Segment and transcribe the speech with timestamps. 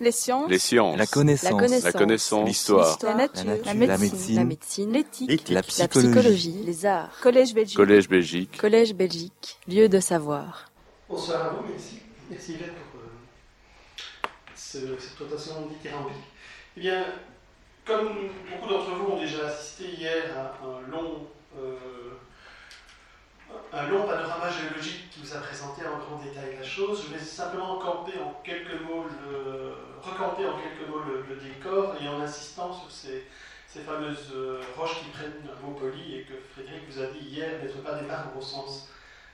[0.00, 0.48] Les sciences.
[0.48, 0.96] Les sciences.
[0.96, 1.82] La connaissance.
[1.82, 2.46] La connaissance.
[2.48, 2.98] L'histoire.
[3.02, 3.44] La nature.
[3.44, 3.64] La nature.
[3.66, 3.98] La La médecine.
[4.10, 4.36] médecine.
[4.36, 4.92] La médecine.
[4.92, 5.48] L'éthique.
[5.48, 6.08] La La psychologie.
[6.10, 6.62] psychologie.
[6.64, 7.10] Les arts.
[7.20, 7.76] Collège Belgique.
[7.76, 8.56] Collège Belgique.
[8.58, 9.58] Collège Belgique.
[9.66, 10.70] Lieu de savoir.
[11.08, 11.98] Bonsoir à vous, merci.
[12.30, 16.16] Merci Yvette pour euh, ce- cette rotation dithyrambique.
[16.76, 17.04] Eh bien,
[17.86, 18.08] comme
[18.50, 21.26] beaucoup d'entre vous ont déjà assisté hier à un long,
[21.58, 21.76] euh,
[23.72, 27.20] un long panorama géologique qui vous a présenté en grand détail la chose, je vais
[27.20, 32.72] simplement camper en quelques mots le, recamper en quelques mots le, décor et en insistant
[32.72, 33.24] sur ces,
[33.86, 37.62] fameuses euh, roches qui prennent un mot poli et que Frédéric vous a dit hier
[37.62, 38.88] n'être pas des marbres au sens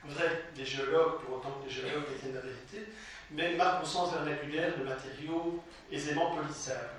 [0.04, 2.92] vrai des géologues, pour autant que les géologues détiennent la vérité,
[3.30, 6.90] mais marque au sens vernaculaire de matériaux aisément polissables.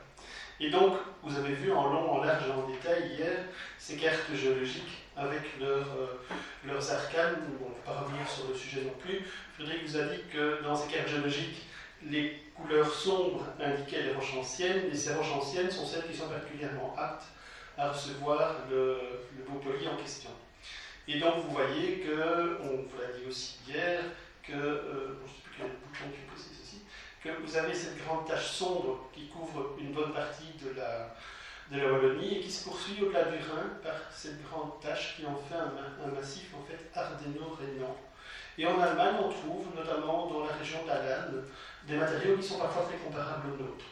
[0.59, 3.37] Et donc, vous avez vu en long, en large et en détail hier
[3.77, 6.19] ces cartes géologiques avec leurs, euh,
[6.65, 7.35] leurs arcanes.
[7.59, 9.21] Bon, on ne va pas revenir sur le sujet non plus.
[9.55, 11.65] Frédéric vous a dit que dans ces cartes géologiques,
[12.03, 16.29] les couleurs sombres indiquaient les roches anciennes, et ces roches anciennes sont celles qui sont
[16.29, 17.25] particulièrement aptes
[17.77, 18.99] à recevoir le,
[19.37, 20.29] le beau poli en question.
[21.07, 24.01] Et donc vous voyez que, on vous l'a dit aussi hier,
[24.43, 26.81] que, euh, je sais plus quel bouton ceci,
[27.23, 31.15] que vous avez cette grande tache sombre qui couvre une bonne partie de la,
[31.71, 35.25] de la Wallonie et qui se poursuit au-delà du Rhin par cette grande tache qui
[35.25, 37.95] en fait un, ma- un massif en fait ardéno-régnant.
[38.57, 41.41] Et en Allemagne, on trouve, notamment dans la région d'Alan,
[41.87, 43.85] des matériaux qui sont parfois très comparables aux nôtres.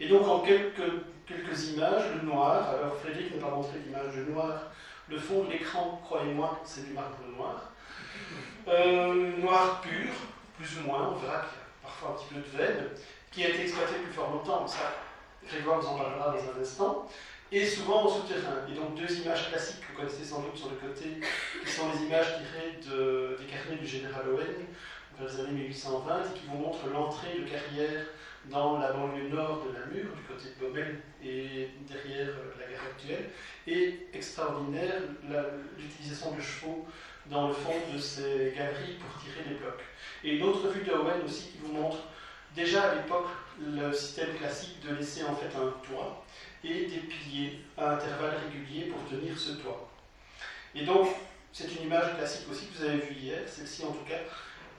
[0.00, 0.90] Et donc en quelques,
[1.26, 4.62] quelques images, le noir, alors Frédéric n'a pas montré l'image du noir,
[5.08, 7.70] le fond de l'écran, croyez-moi, c'est du marbre noir.
[8.68, 10.10] Euh, noir pur,
[10.56, 12.88] plus ou moins, on verra qu'il y a parfois un petit peu de veine,
[13.30, 14.92] qui a été exploité plus fort longtemps, ça,
[15.48, 17.08] Grégoire vous en parlera dans un instant,
[17.52, 18.58] et souvent au souterrain.
[18.70, 21.20] Et donc deux images classiques que vous connaissez sans doute sur le côté,
[21.64, 24.66] qui sont les images tirées de- des carnets du général Owen,
[25.18, 28.06] vers les années 1820, et qui vous montrent l'entrée de carrière
[28.46, 32.84] dans la banlieue nord de Namur, du côté de Bobel et derrière euh, la gare
[32.90, 33.28] actuelle,
[33.66, 34.94] et extraordinaire
[35.28, 35.44] la-
[35.76, 36.86] l'utilisation de chevaux
[37.26, 39.82] dans le fond de ces galeries pour tirer les blocs.
[40.24, 41.98] Et une autre vue de Owen aussi qui vous montre
[42.54, 43.28] déjà à l'époque
[43.60, 46.24] le système classique de laisser en fait un toit
[46.64, 49.90] et des piliers à intervalles réguliers pour tenir ce toit.
[50.74, 51.08] Et donc,
[51.52, 54.20] c'est une image classique aussi que vous avez vue hier, celle-ci en tout cas.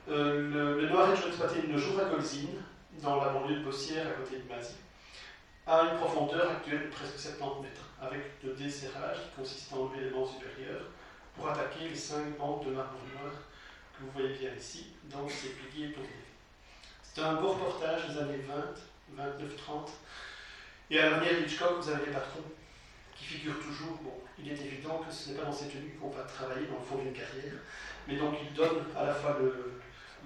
[0.09, 2.61] Euh, le, le noir est exploité de nos jours à Golzine,
[3.01, 4.75] dans la banlieue de Bossière à côté de Mazie,
[5.67, 10.05] à une profondeur actuelle de presque 70 mètres, avec le desserrage qui consiste à enlever
[10.05, 10.85] les bancs supérieurs
[11.35, 13.31] pour attaquer les cinq bancs de marbre noir
[13.93, 16.30] que vous voyez bien ici, dans ces piliers tournés.
[17.13, 19.89] C'est un beau reportage des années 20, 29, 30.
[20.89, 22.43] Et à la manière d'Hitchcock, vous avez les patrons
[23.15, 23.97] qui figurent toujours.
[24.01, 26.79] Bon, il est évident que ce n'est pas dans ces tenues qu'on va travailler dans
[26.79, 27.53] le fond d'une carrière,
[28.07, 29.73] mais donc il donne à la fois le-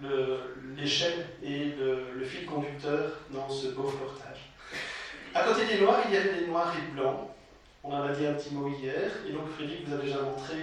[0.01, 4.51] le- l'échelle et le, le fil conducteur dans ce beau reportage.
[5.33, 7.29] À côté des noirs, il y avait des noirs et blancs.
[7.83, 10.55] On en a dit un petit mot hier, et donc Frédéric vous a déjà montré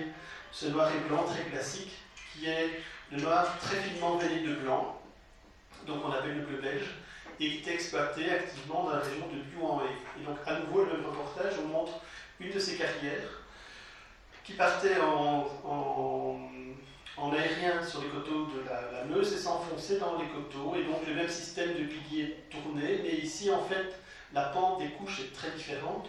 [0.51, 1.93] ce noir et blanc très classique,
[2.33, 5.01] qui est le noir très finement veiné de blanc,
[5.87, 6.91] donc on appelle le bleu belge,
[7.41, 10.21] et est exploité activement dans la région de Buan-et.
[10.21, 11.93] Et donc à nouveau, le même reportage, on montre
[12.41, 13.41] une de ces carrières
[14.45, 16.39] qui partait en, en,
[17.17, 21.05] en aérien sur les coteaux de la, Meuse et s'enfonçait dans les coteaux, et donc
[21.07, 23.97] le même système de piliers tourné, mais ici en fait
[24.33, 26.09] la pente des couches est très différente,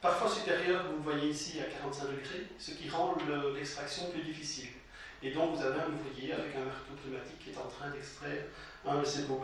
[0.00, 4.68] parfois supérieure, vous voyez ici, à 45 degrés, ce qui rend le- l'extraction plus difficile.
[5.22, 8.42] Et donc vous avez un ouvrier avec un marteau pneumatique qui est en train d'extraire
[8.86, 9.40] un de ces beaux.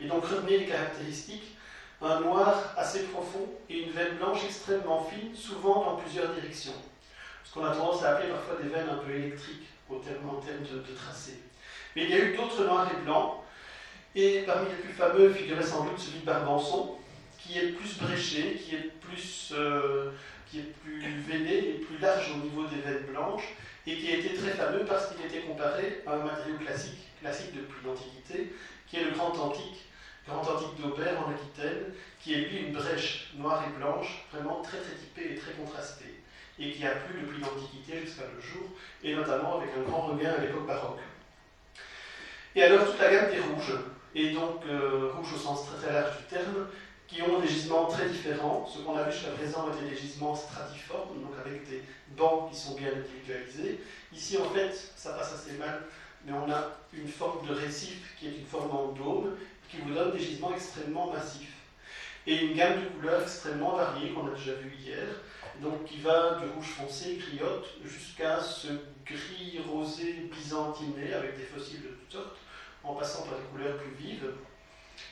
[0.00, 1.56] Et donc retenez les caractéristiques,
[2.00, 6.74] un noir assez profond et une veine blanche extrêmement fine, souvent dans plusieurs directions.
[7.44, 10.40] Ce qu'on a tendance à appeler parfois des veines un peu électriques au terme, en
[10.40, 11.40] termes de, de tracé.
[11.96, 13.38] Mais il y a eu d'autres noirs et blancs,
[14.14, 16.96] et parmi les plus fameux figurait sans doute celui de Barbançon,
[17.38, 20.10] qui est plus bréché, qui est plus, euh,
[20.46, 23.54] qui est plus veiné et plus large au niveau des veines blanches,
[23.86, 27.54] et qui a été très fameux parce qu'il était comparé à un matériau classique, classique
[27.54, 28.52] depuis l'Antiquité,
[28.86, 29.86] qui est le grand antique,
[30.26, 34.78] grand antique d'Aubert en Aquitaine, qui est lui une brèche noire et blanche, vraiment très
[34.78, 36.20] très typée et très contrastée,
[36.58, 38.70] et qui a plu depuis l'Antiquité jusqu'à nos jours,
[39.02, 41.00] et notamment avec un grand regain à l'époque baroque.
[42.54, 43.78] Et alors toute la gamme des rouges,
[44.14, 46.66] et donc euh, rouge au sens très très large du terme,
[47.06, 48.66] qui ont des gisements très différents.
[48.66, 52.56] Ce qu'on a vu jusqu'à présent étaient des gisements stratiformes, donc avec des bancs qui
[52.56, 53.80] sont bien individualisés.
[54.12, 55.84] Ici, en fait, ça passe assez mal,
[56.28, 59.36] mais on a une forme de récif qui est une forme en dôme,
[59.70, 61.54] qui vous donne des gisements extrêmement massifs.
[62.26, 65.06] Et une gamme de couleurs extrêmement variée qu'on a déjà vu hier,
[65.62, 68.68] donc qui va du rouge foncé, griotte, jusqu'à ce
[69.06, 72.36] gris rosé byzantiné avec des fossiles de toutes sortes,
[72.84, 74.30] en passant par des couleurs plus vives.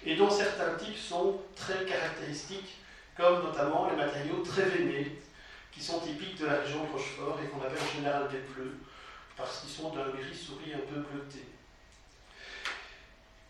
[0.04, 2.76] et dont certains types sont très caractéristiques,
[3.16, 5.18] comme notamment les matériaux très veinés,
[5.72, 8.76] qui sont typiques de la région de Rochefort et qu'on appelle en général des bleus,
[9.36, 11.44] parce qu'ils sont d'un gris souris un peu bleuté.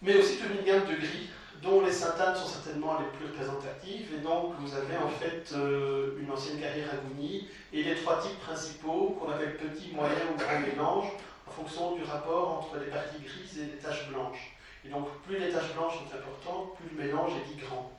[0.03, 1.31] Mais aussi toute une gamme de gris,
[1.63, 6.19] dont les syntanes sont certainement les plus représentatives, et donc vous avez en fait euh,
[6.21, 10.39] une ancienne carrière à Gougny, et les trois types principaux qu'on appelle petit, moyen ou
[10.39, 11.07] grand mélange,
[11.47, 14.57] en fonction du rapport entre les parties grises et les taches blanches.
[14.85, 17.91] Et donc plus les taches blanches sont importantes, plus le mélange est dit grand.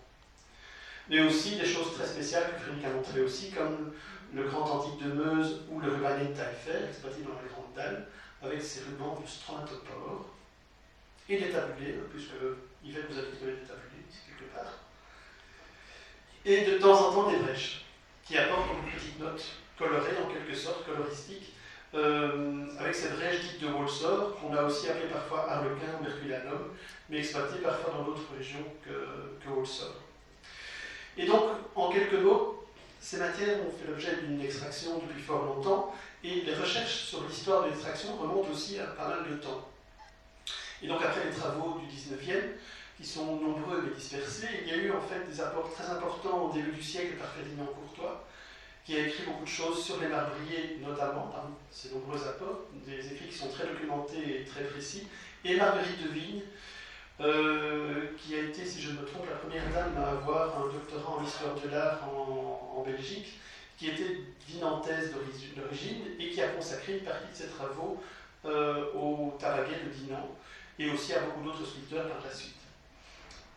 [1.10, 3.94] Mais aussi des choses très spéciales que Frédéric a montré aussi, comme
[4.33, 8.07] le grand antique de Meuse ou le rubané de Taillefer, exploité dans les grandes dalles,
[8.41, 10.25] avec ses rubans de stromatopore,
[11.29, 12.33] et des tabulés, puisque
[12.83, 14.74] Yvette vous a dit des tabulés quelque part,
[16.45, 17.85] et de temps en temps des brèches,
[18.25, 19.44] qui apportent une petite note
[19.77, 21.53] colorée, en quelque sorte, coloristique,
[21.94, 26.74] euh, avec cette brèche dite de Wolsor, qu'on a aussi appelée parfois Arlequin ou Merculanum,
[27.09, 28.89] mais exploitée parfois dans d'autres régions que,
[29.44, 29.50] que
[31.18, 31.44] Et donc,
[31.75, 32.66] en quelques mots,
[32.99, 37.63] ces matières ont fait l'objet d'une extraction depuis fort longtemps, et les recherches sur l'histoire
[37.63, 39.67] de l'extraction remontent aussi à pas mal de temps.
[40.81, 42.53] Et donc après les travaux du 19e,
[42.97, 46.49] qui sont nombreux mais dispersés, il y a eu en fait des apports très importants
[46.49, 48.27] au début du siècle par Ferdinand Courtois,
[48.83, 53.13] qui a écrit beaucoup de choses sur les marbriers notamment, parmi ces nombreux apports, des
[53.13, 55.07] écrits qui sont très documentés et très précis,
[55.45, 56.41] et Marguerite de Vigne,
[57.19, 60.71] euh, qui a été, si je ne me trompe, la première dame à avoir un
[60.71, 63.39] doctorat en histoire de l'art en, Belgique,
[63.77, 65.13] qui était vinantaise
[65.55, 68.01] d'origine et qui a consacré une partie de ses travaux
[68.45, 70.29] euh, au Taraguet de Dinan
[70.79, 72.55] et aussi à beaucoup d'autres sculpteurs par la suite.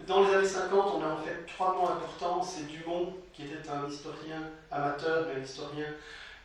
[0.06, 2.42] Dans les années 50, on a en fait trois noms importants.
[2.42, 5.86] C'est Dumont, qui était un historien amateur, mais un historien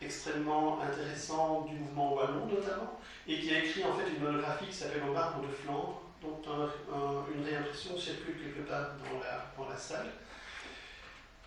[0.02, 4.74] extrêmement intéressant du mouvement wallon notamment, et qui a écrit en fait une monographie qui
[4.74, 6.02] s'appelle Au marbre de Flandre,
[7.34, 8.90] une réimpression circule quelque part
[9.58, 10.06] dans la, salle.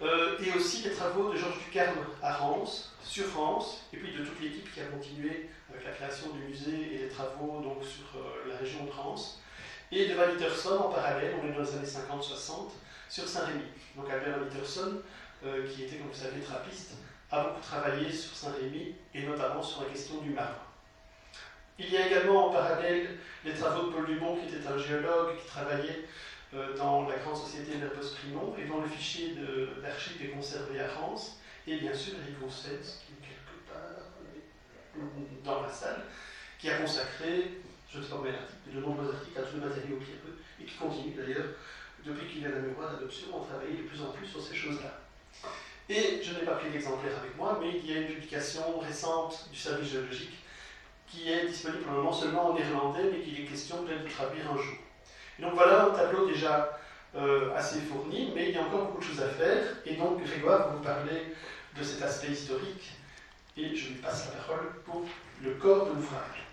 [0.02, 4.24] Euh, et aussi les travaux de Georges Ducarme à Reims, sur France, et puis de
[4.24, 8.06] toute l'équipe qui a continué avec la création du musée et les travaux donc, sur
[8.18, 9.42] euh, la région de Reims,
[9.92, 12.70] et de Van en parallèle, on est dans les années 50-60,
[13.10, 13.64] sur Saint-Rémy.
[13.96, 14.92] Donc Albert Van
[15.46, 16.92] euh, qui était, comme vous savez, trappiste,
[17.32, 20.69] a beaucoup travaillé sur Saint-Rémy, et notamment sur la question du marbre.
[21.80, 23.08] Il y a également en parallèle
[23.46, 26.04] les travaux de Paul Dumont, qui était un géologue qui travaillait
[26.54, 29.34] euh, dans la grande société de la Post-Primon, et dont le fichier
[29.82, 34.04] d'archives est conservé à France, et bien sûr Eric Rousset, qui est quelque part
[34.98, 35.02] euh,
[35.46, 36.02] dans la salle,
[36.60, 40.36] qui a consacré, je remets l'article, de nombreux articles à tous les matériaux qui peu,
[40.62, 41.48] et qui continue d'ailleurs,
[42.04, 44.56] depuis qu'il y a la mémoire d'adoption, à travailler de plus en plus sur ces
[44.56, 45.00] choses-là.
[45.88, 49.48] Et je n'ai pas pris l'exemplaire avec moi, mais il y a une publication récente
[49.50, 50.40] du service géologique
[51.10, 54.10] qui est disponible pour le moment seulement en néerlandais, mais qu'il est question peut-être de
[54.10, 54.78] traduire un jour
[55.40, 56.78] donc voilà un tableau déjà
[57.16, 59.64] euh, assez fourni, mais il y a encore beaucoup de choses à faire.
[59.86, 61.36] Et donc Grégoire va vous parler
[61.78, 62.92] de cet aspect historique.
[63.58, 65.04] Et je lui passe la parole pour
[65.42, 66.46] le corps de l'ouvrage.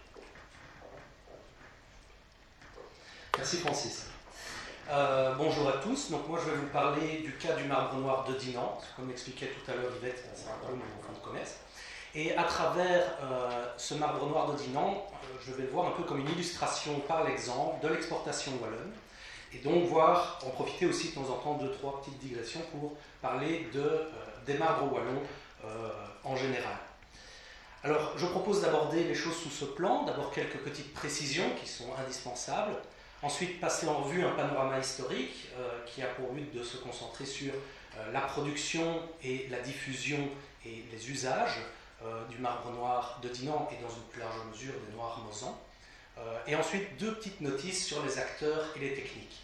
[3.36, 4.06] Merci Francis.
[4.88, 6.10] Euh, bonjour à tous.
[6.10, 8.80] Donc moi je vais vous parler du cas du marbre noir de Dinan.
[8.96, 11.56] Comme l'expliquait tout à l'heure Yvette, c'est un peu mon fond de commerce.
[12.18, 15.06] Et à travers euh, ce marbre noir de Dinan,
[15.46, 18.92] je vais le voir un peu comme une illustration par l'exemple de l'exportation wallonne,
[19.52, 22.94] et donc voir, en profiter aussi de temps en temps, deux, trois petites digressions pour
[23.20, 24.08] parler de, euh,
[24.46, 25.20] des marbres wallons
[25.66, 25.90] euh,
[26.24, 26.76] en général.
[27.84, 31.94] Alors, je propose d'aborder les choses sous ce plan, d'abord quelques petites précisions qui sont
[32.02, 32.76] indispensables,
[33.22, 37.26] ensuite passer en revue un panorama historique euh, qui a pour but de se concentrer
[37.26, 37.52] sur
[38.12, 40.18] la production et la diffusion
[40.66, 41.60] et les usages.
[41.60, 41.85] euh,
[42.30, 45.58] du marbre noir de Dinan et dans une plus large mesure des noirs mosans.
[46.18, 49.42] Euh, et ensuite deux petites notices sur les acteurs et les techniques.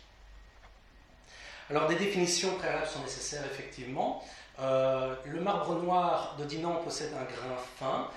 [1.69, 4.25] Alors des définitions préalables sont nécessaires effectivement.
[4.59, 8.09] Euh, le marbre noir de Dinan possède un grain fin,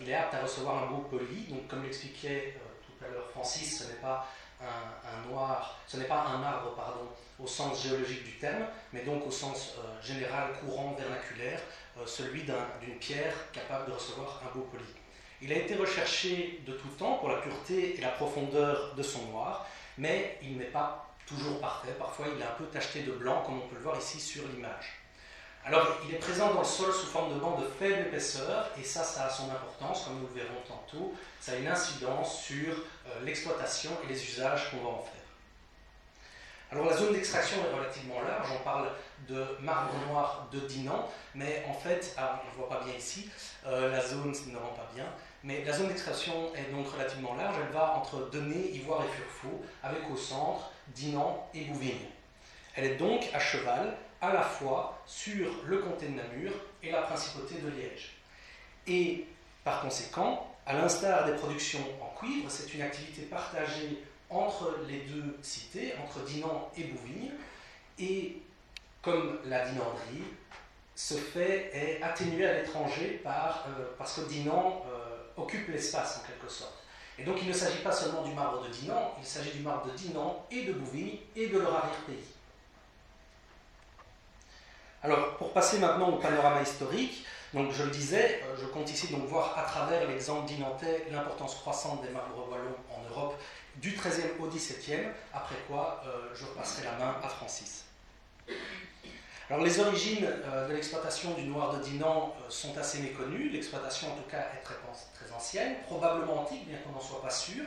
[0.00, 3.78] il est apte à recevoir un goût poli, donc comme l'expliquait tout à l'heure Francis,
[3.78, 4.26] ce n'est pas
[4.60, 9.26] un, noir, ce n'est pas un marbre pardon, au sens géologique du terme, mais donc
[9.26, 11.60] au sens général, courant, vernaculaire,
[11.98, 14.84] euh, celui d'une pierre capable de recevoir un beau poli.
[15.40, 19.26] Il a été recherché de tout temps pour la pureté et la profondeur de son
[19.26, 21.94] noir, mais il n'est pas toujours parfait.
[21.98, 24.46] Parfois, il est un peu tacheté de blanc, comme on peut le voir ici sur
[24.48, 24.97] l'image.
[25.68, 28.82] Alors, il est présent dans le sol sous forme de bancs de faible épaisseur, et
[28.82, 31.12] ça, ça a son importance, comme nous le verrons tantôt.
[31.42, 35.12] Ça a une incidence sur euh, l'exploitation et les usages qu'on va en faire.
[36.72, 38.88] Alors la zone d'extraction est relativement large, on parle
[39.28, 43.28] de marbre noir de Dinan, mais en fait, ah, on ne voit pas bien ici,
[43.66, 45.06] euh, la zone ne rend pas bien,
[45.44, 49.62] mais la zone d'extraction est donc relativement large, elle va entre Dené, Ivoire et Furfaux,
[49.82, 52.08] avec au centre Dinan et Bouvigne.
[52.74, 57.02] Elle est donc à cheval à la fois sur le comté de Namur et la
[57.02, 58.16] principauté de Liège.
[58.86, 59.26] Et
[59.64, 65.36] par conséquent, à l'instar des productions en cuivre, c'est une activité partagée entre les deux
[65.42, 67.32] cités, entre Dinan et Bouvignes,
[67.98, 68.36] et
[69.02, 70.24] comme la dinanderie,
[70.94, 76.50] ce fait est atténué à l'étranger euh, parce que Dinan euh, occupe l'espace en quelque
[76.52, 76.74] sorte.
[77.18, 79.86] Et donc il ne s'agit pas seulement du marbre de Dinan, il s'agit du marbre
[79.86, 82.16] de Dinan et de Bouvigny et de leur arrière-pays.
[85.02, 87.24] Alors pour passer maintenant au panorama historique,
[87.54, 91.54] donc je le disais, euh, je compte ici donc voir à travers l'exemple dinantais l'importance
[91.54, 93.36] croissante des marbres wallons en Europe
[93.76, 97.84] du XIIIe au XVIIe, après quoi euh, je passerai la main à Francis.
[99.48, 104.16] Alors les origines euh, de l'exploitation du noir de Dinan sont assez méconnues, l'exploitation en
[104.16, 104.74] tout cas est très,
[105.14, 107.62] très ancienne, probablement antique, bien qu'on n'en soit pas sûr.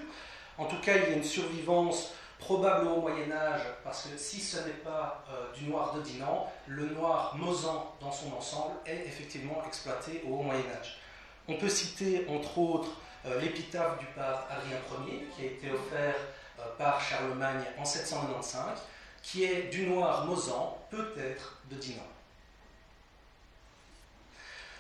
[0.57, 2.11] En tout cas, il y a une survivance
[2.41, 6.51] probable au Moyen Âge, parce que si ce n'est pas euh, du noir de Dinan,
[6.67, 10.99] le noir mosan dans son ensemble est effectivement exploité au Moyen Âge.
[11.47, 12.89] On peut citer entre autres
[13.25, 16.15] euh, l'épitaphe du pape Adrien Ier, qui a été offert
[16.59, 18.79] euh, par Charlemagne en 795,
[19.21, 22.03] qui est du noir mosan, peut-être de Dinan.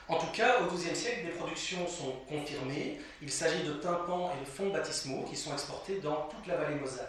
[0.07, 2.99] En tout cas, au XIIe siècle, des productions sont confirmées.
[3.21, 6.75] Il s'agit de tympans et de fonds baptismaux qui sont exportés dans toute la vallée
[6.75, 7.07] moselle.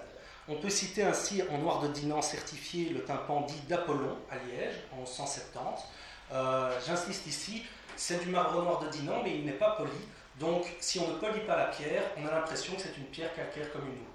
[0.53, 4.75] On peut citer ainsi en noir de Dinan certifié le tympan dit d'Apollon à Liège
[4.93, 5.83] en 170.
[6.31, 7.65] Euh, j'insiste ici,
[7.97, 9.91] c'est du marbre noir de Dinan, mais il n'est pas poli.
[10.39, 13.35] Donc, si on ne polit pas la pierre, on a l'impression que c'est une pierre
[13.35, 14.11] calcaire comme une autre.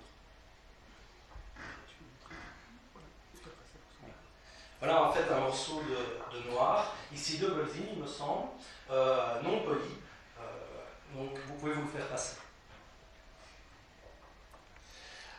[4.79, 8.49] Voilà en fait un morceau de, noir, ici de Bolzine, il me semble,
[8.91, 9.79] euh, non poli.
[10.39, 12.35] Euh, donc, vous pouvez vous le faire passer.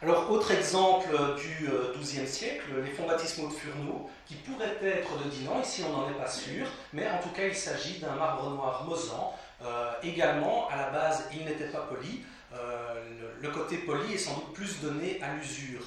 [0.00, 5.25] Alors, autre exemple du XIIe euh, siècle, les fonds baptismaux de Furneaux, qui pourraient être
[5.25, 8.14] de Dinan, ici on n'en est pas sûr, mais en tout cas il s'agit d'un
[8.14, 9.35] marbre noir mosan.
[9.61, 12.23] Euh, également, à la base, il n'était pas poli.
[12.55, 12.95] Euh,
[13.40, 15.83] le, côté poli est sans doute plus donné à l'usure,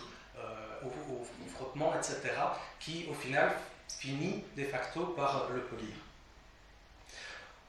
[0.84, 0.90] au,
[1.56, 2.20] frottement, etc.,
[2.82, 3.54] qui au final
[3.88, 5.94] finit de facto par le polir.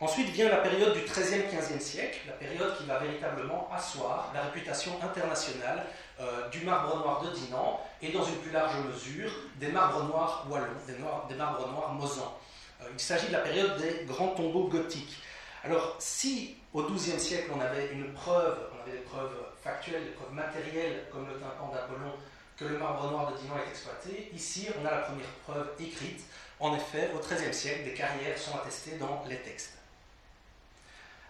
[0.03, 4.43] Ensuite vient la période du XIIIe, XVe siècle, la période qui va véritablement asseoir la
[4.43, 5.87] réputation internationale
[6.23, 10.47] euh, du marbre noir de Dinan et dans une plus large mesure des marbres noirs
[10.49, 10.95] wallons, des,
[11.35, 12.39] marbres noirs mosans.
[12.81, 15.21] Euh, il s'agit de la période des grands tombeaux gothiques.
[15.65, 20.11] Alors si au XIIe siècle on avait une preuve, on avait des preuves factuelles, des
[20.11, 22.13] preuves matérielles comme le tympan d'Apollon
[22.57, 26.21] que le marbre noir de Dinan est exploité, ici on a la première preuve écrite.
[26.61, 29.79] En effet, au XIIIe siècle, des carrières sont attestées dans les textes.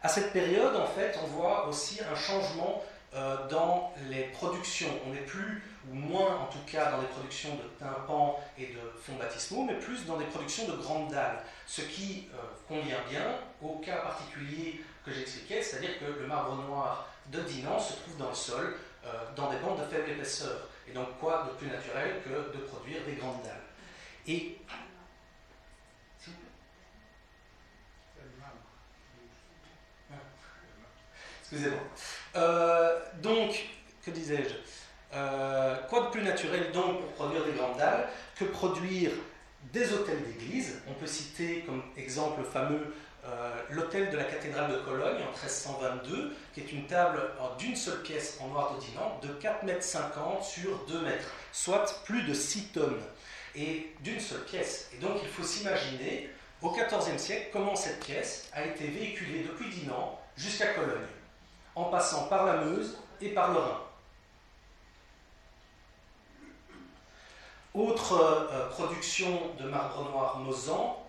[0.02, 2.82] À cette période, en fait, on voit aussi un changement
[3.14, 4.88] euh, dans les productions.
[5.06, 8.80] On n'est plus, ou moins en tout cas, dans les productions de tympans et de
[9.02, 11.42] fonds baptismaux, mais plus dans des productions de grandes dalles.
[11.66, 17.06] Ce qui euh, convient bien au cas particulier que j'expliquais, c'est-à-dire que le marbre noir
[17.26, 20.68] de Dinan se trouve dans le sol, euh, dans des bandes de faible épaisseur.
[20.88, 24.52] Et donc, quoi de plus naturel que de produire des grandes dalles?
[31.52, 31.82] Excusez-moi.
[32.36, 33.66] Euh, donc,
[34.02, 34.54] que disais-je
[35.14, 39.10] euh, Quoi de plus naturel donc pour produire des grandes dalles que produire
[39.70, 40.80] des hôtels d'église?
[40.88, 42.94] On peut citer comme exemple fameux
[43.26, 47.20] euh, l'hôtel de la cathédrale de Cologne en 1322, qui est une table
[47.58, 52.22] d'une seule pièce en noir de Dinan de 4,50 mètres sur 2 mètres, soit plus
[52.22, 53.02] de 6 tonnes,
[53.54, 54.88] et d'une seule pièce.
[54.94, 56.30] Et donc il faut s'imaginer
[56.62, 60.96] au XIVe siècle comment cette pièce a été véhiculée depuis Dinan jusqu'à Cologne
[61.74, 63.80] en passant par la Meuse et par le Rhin.
[67.74, 68.12] Autre
[68.52, 71.06] euh, production de marbre noir mosan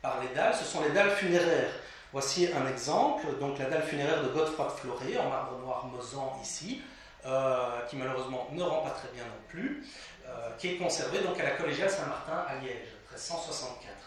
[0.00, 1.70] par les dalles, ce sont les dalles funéraires.
[2.12, 6.38] Voici un exemple, donc la dalle funéraire de Godefroy de Floré en marbre noir mosan
[6.42, 6.80] ici,
[7.26, 9.84] euh, qui malheureusement ne rend pas très bien non plus,
[10.26, 14.05] euh, qui est conservée donc à la collégiale Saint-Martin à Liège, 1364.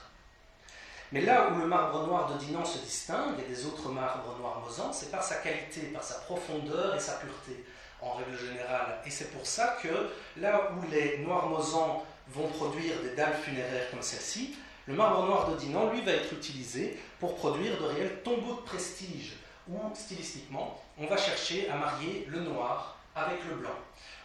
[1.12, 4.94] Mais là où le marbre noir de Dinan se distingue des autres marbres noirs mosans,
[4.94, 7.66] c'est par sa qualité, par sa profondeur et sa pureté,
[8.00, 9.00] en règle générale.
[9.06, 13.90] Et c'est pour ça que là où les noirs mosans vont produire des dalles funéraires
[13.90, 18.22] comme celle-ci, le marbre noir de Dinan, lui, va être utilisé pour produire de réels
[18.24, 19.34] tombeaux de prestige,
[19.68, 23.76] où, stylistiquement, on va chercher à marier le noir avec le blanc.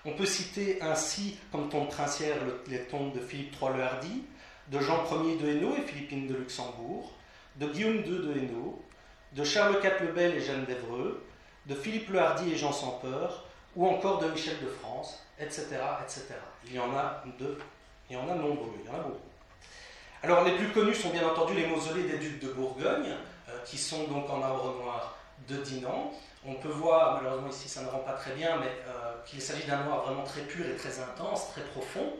[0.06, 2.36] On peut citer ainsi, comme tombe princière,
[2.66, 4.22] les tombes de Philippe III le Hardy,
[4.68, 7.12] de Jean Ier de Hainaut et Philippine de Luxembourg,
[7.56, 8.82] de Guillaume II de Hainaut,
[9.32, 11.24] de Charles IV le Bel et Jeanne d'Evreux,
[11.66, 13.44] de Philippe le Hardy et Jean sans peur,
[13.76, 15.66] ou encore de Michel de France, etc.,
[16.02, 16.26] etc.
[16.66, 17.58] Il y en a de
[18.08, 19.18] Il y en a nombreux, il y en a beaucoup.
[20.22, 23.14] Alors les plus connus sont bien entendu les mausolées des ducs de Bourgogne,
[23.64, 25.16] qui sont donc en marbre noir
[25.48, 26.12] de Dinan.
[26.46, 28.70] On peut voir, malheureusement ici ça ne rend pas très bien, mais
[29.26, 32.12] qu'il s'agit d'un noir vraiment très pur et très intense, très profond.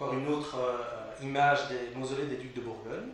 [0.00, 0.56] Encore une autre
[1.20, 3.10] image des mausolées des ducs de Bourgogne.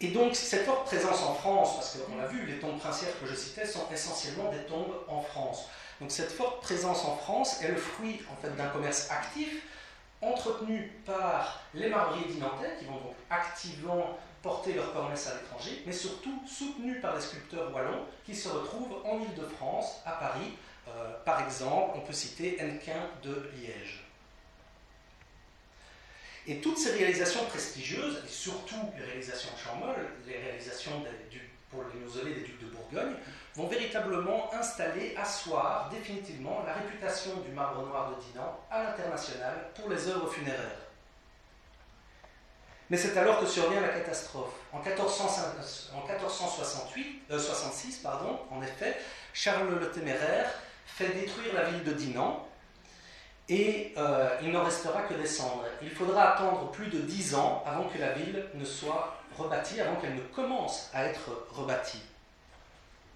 [0.00, 3.26] Et donc, cette forte présence en France, parce qu'on l'a vu, les tombes princières que
[3.26, 5.68] je citais sont essentiellement des tombes en France.
[6.00, 9.62] Donc, cette forte présence en France est le fruit en fait, d'un commerce actif,
[10.20, 15.92] entretenu par les marbriers dinantais, qui vont donc activement porter leur commerce à l'étranger, mais
[15.92, 20.54] surtout soutenu par les sculpteurs wallons qui se retrouvent en Ile-de-France, à Paris.
[20.88, 24.07] Euh, par exemple, on peut citer Hennequin de Liège.
[26.48, 31.04] Et toutes ces réalisations prestigieuses, et surtout les réalisations de Champmol, les réalisations
[31.70, 33.12] pour les mausolées des ducs de Bourgogne,
[33.54, 39.90] vont véritablement installer, asseoir définitivement la réputation du marbre noir de Dinan à l'international pour
[39.90, 40.80] les œuvres funéraires.
[42.88, 44.54] Mais c'est alors que survient la catastrophe.
[44.72, 48.96] En, 1468, 66, euh, pardon, en effet,
[49.34, 50.50] Charles le Téméraire
[50.86, 52.47] fait détruire la ville de Dinan
[53.48, 55.64] et euh, il n'en restera que des cendres.
[55.82, 59.96] Il faudra attendre plus de dix ans avant que la ville ne soit rebâtie, avant
[59.96, 62.02] qu'elle ne commence à être rebâtie.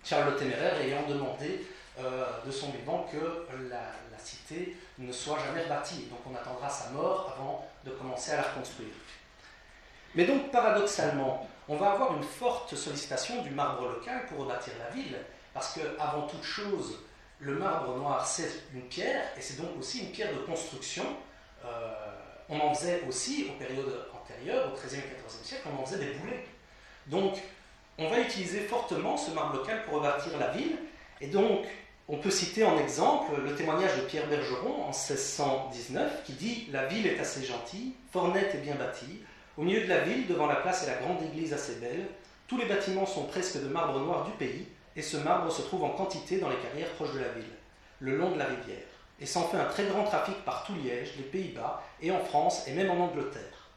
[0.04, 1.64] Charles le Téméraire ayant demandé
[2.00, 6.06] euh, de son vivant que la, cité ne soit jamais rebâtie.
[6.08, 8.92] Donc on attendra sa mort avant de commencer à la reconstruire.
[10.14, 14.94] Mais donc paradoxalement, on va avoir une forte sollicitation du marbre local pour rebâtir la
[14.94, 15.16] ville,
[15.52, 16.98] parce que avant toute chose,
[17.42, 21.04] le marbre noir, c'est une pierre, et c'est donc aussi une pierre de construction.
[21.64, 21.68] Euh,
[22.48, 26.04] on en faisait aussi, aux périodes antérieures, au XIIIe et XIVe siècle, on en faisait
[26.04, 26.44] des boulets.
[27.08, 27.34] Donc,
[27.98, 30.76] on va utiliser fortement ce marbre local pour rebâtir la ville,
[31.20, 31.66] et donc,
[32.08, 36.86] on peut citer en exemple le témoignage de Pierre Bergeron en 1619 qui dit La
[36.86, 39.20] ville est assez gentille, fort nette et bien bâtie.
[39.56, 42.06] Au milieu de la ville, devant la place et la grande église assez belle,
[42.48, 45.84] tous les bâtiments sont presque de marbre noir du pays, et ce marbre se trouve
[45.84, 47.44] en quantité dans les carrières proches de la ville,
[48.00, 48.86] le long de la rivière,
[49.20, 52.66] et s'en fait un très grand trafic par tout Liège, les Pays-Bas, et en France,
[52.66, 53.70] et même en Angleterre.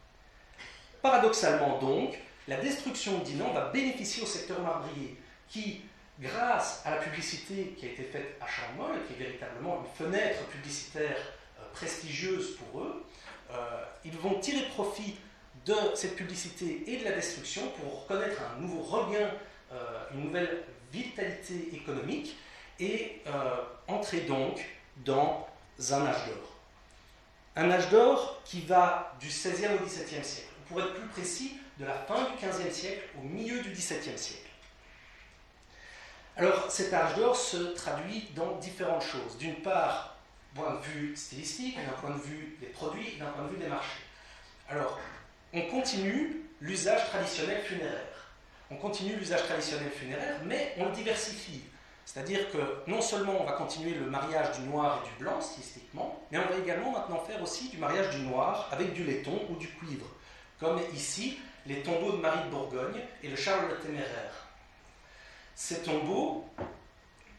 [1.01, 5.15] Paradoxalement donc, la destruction d'Inan va bénéficier au secteur marbrier,
[5.47, 5.81] qui,
[6.19, 10.43] grâce à la publicité qui a été faite à Champmol, qui est véritablement une fenêtre
[10.47, 11.17] publicitaire
[11.59, 13.05] euh, prestigieuse pour eux,
[13.51, 15.15] euh, ils vont tirer profit
[15.65, 19.29] de cette publicité et de la destruction pour connaître un nouveau regain,
[19.71, 22.35] euh, une nouvelle vitalité économique
[22.79, 23.55] et euh,
[23.87, 24.63] entrer donc
[24.97, 25.47] dans
[25.91, 26.55] un âge d'or.
[27.55, 30.49] Un âge d'or qui va du XVIe au XVIIe siècle.
[30.67, 34.49] Pour être plus précis, de la fin du XVe siècle au milieu du XVIIe siècle.
[36.37, 39.37] Alors cet âge d'or se traduit dans différentes choses.
[39.37, 40.15] D'une part,
[40.53, 43.67] point de vue stylistique, d'un point de vue des produits, d'un point de vue des
[43.67, 44.01] marchés.
[44.69, 44.99] Alors,
[45.53, 48.14] on continue l'usage traditionnel funéraire
[48.75, 51.61] on continue l'usage traditionnel funéraire, mais on le diversifie.
[52.05, 52.57] C'est-à-dire que
[52.87, 56.53] non seulement on va continuer le mariage du noir et du blanc stylistiquement, mais on
[56.53, 60.05] va également maintenant faire aussi du mariage du noir avec du laiton ou du cuivre,
[60.59, 64.47] comme ici les tombeaux de Marie de Bourgogne et le Charles le Téméraire.
[65.55, 66.45] Ces tombeaux,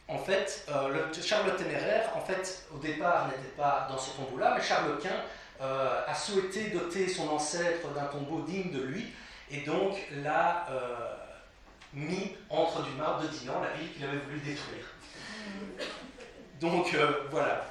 [0.09, 4.17] en fait, euh, le Charles le Téméraire, en fait, au départ n'était pas dans ce
[4.17, 5.23] tombeau-là, mais Charles Quint
[5.61, 9.13] euh, a souhaité doter son ancêtre d'un tombeau digne de lui,
[9.51, 11.17] et donc euh,
[11.93, 14.85] mis entre du marbre de Dinan, la ville qu'il avait voulu détruire.
[16.61, 17.67] Donc euh, voilà.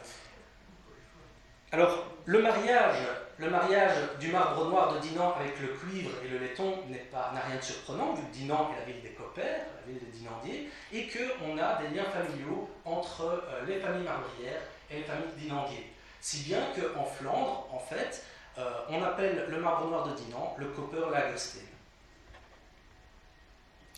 [1.71, 2.97] Alors le mariage,
[3.37, 6.77] le mariage du marbre noir de Dinan avec le cuivre et le laiton
[7.13, 10.17] n'a rien de surprenant, vu que Dinan est la ville des Coppères, la ville des
[10.17, 15.33] Dinandiers, et qu'on a des liens familiaux entre euh, les familles marbrières et les familles
[15.37, 15.91] Dinandiers.
[16.21, 18.23] Si bien qu'en Flandre, en fait,
[18.57, 21.74] euh, on appelle le marbre noir de Dinan le Copper Lagerstein.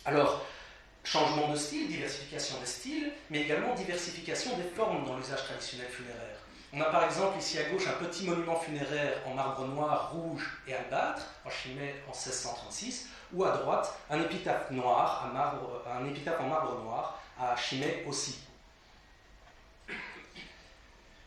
[0.08, 0.40] Alors,
[1.04, 6.38] changement de style, diversification des styles, mais également diversification des formes dans l'usage traditionnel funéraire.
[6.72, 10.62] On a par exemple ici à gauche un petit monument funéraire en marbre noir, rouge
[10.66, 16.06] et albâtre, en Chimay en 1636, ou à droite un épitaphe noir, à marbre, un
[16.06, 18.38] épitaphe en marbre noir à Chimay aussi.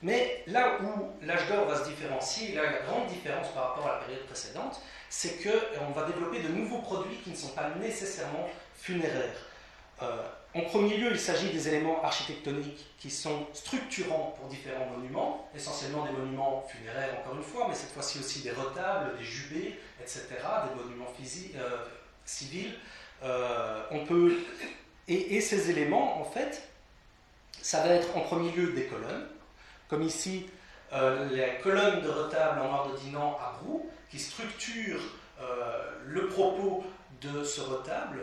[0.04, 4.00] Mais là où l'âge d'or va se différencier, là la grande différence par rapport à
[4.00, 7.70] la période précédente, c'est qu'on euh, va développer de nouveaux produits qui ne sont pas
[7.80, 9.36] nécessairement funéraires.
[10.02, 10.24] Euh,
[10.56, 16.06] en premier lieu, il s'agit des éléments architectoniques qui sont structurants pour différents monuments, essentiellement
[16.06, 20.26] des monuments funéraires encore une fois, mais cette fois-ci aussi des retables, des jubés, etc.,
[20.30, 21.14] des monuments
[21.56, 21.86] euh,
[22.26, 22.74] civils.
[23.22, 24.40] on peut...
[25.08, 26.64] et ces éléments, en fait,
[27.62, 29.28] ça va être en premier lieu des colonnes,
[29.92, 30.50] comme ici
[30.94, 35.04] euh, les colonnes de retable en noir de Dinan à Brou, qui structurent
[35.42, 36.86] euh, le propos
[37.22, 38.22] de ce retable.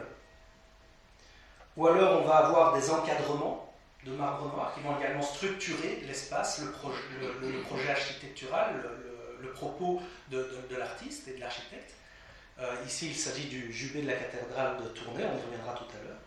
[1.77, 3.71] Ou alors on va avoir des encadrements
[4.05, 8.83] de marbre noir qui vont également structurer l'espace, le, projet architectural,
[9.43, 10.01] le, propos
[10.31, 11.95] de, l'artiste et de l'architecte.
[12.61, 15.85] Euh, ici, il s'agit du jubé de la cathédrale de Tournai, on y reviendra tout
[16.01, 16.19] à l'heure.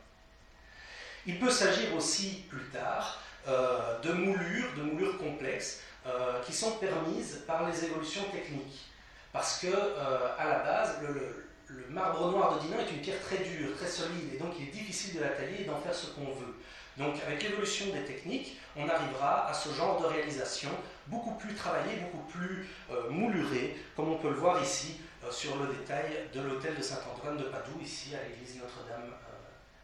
[1.25, 7.43] Il peut s'agir aussi plus tard de moulures, de moulures complexes, euh, qui sont permises
[7.45, 8.89] par les évolutions techniques.
[9.31, 11.45] Parce que, euh, à la base, le,
[11.89, 14.71] marbre noir de Dinan est une pierre très dure, très solide, et donc il est
[14.71, 16.55] difficile de la tailler et d'en faire ce qu'on veut.
[16.97, 20.71] Donc, avec l'évolution des techniques, on arrivera à ce genre de réalisation
[21.05, 25.67] beaucoup plus travaillée, beaucoup plus euh, moulurée, comme on peut le voir ici sur le
[25.67, 29.13] détail de l'hôtel de Saint-Antoine de Padoue, ici à l'église Notre-Dame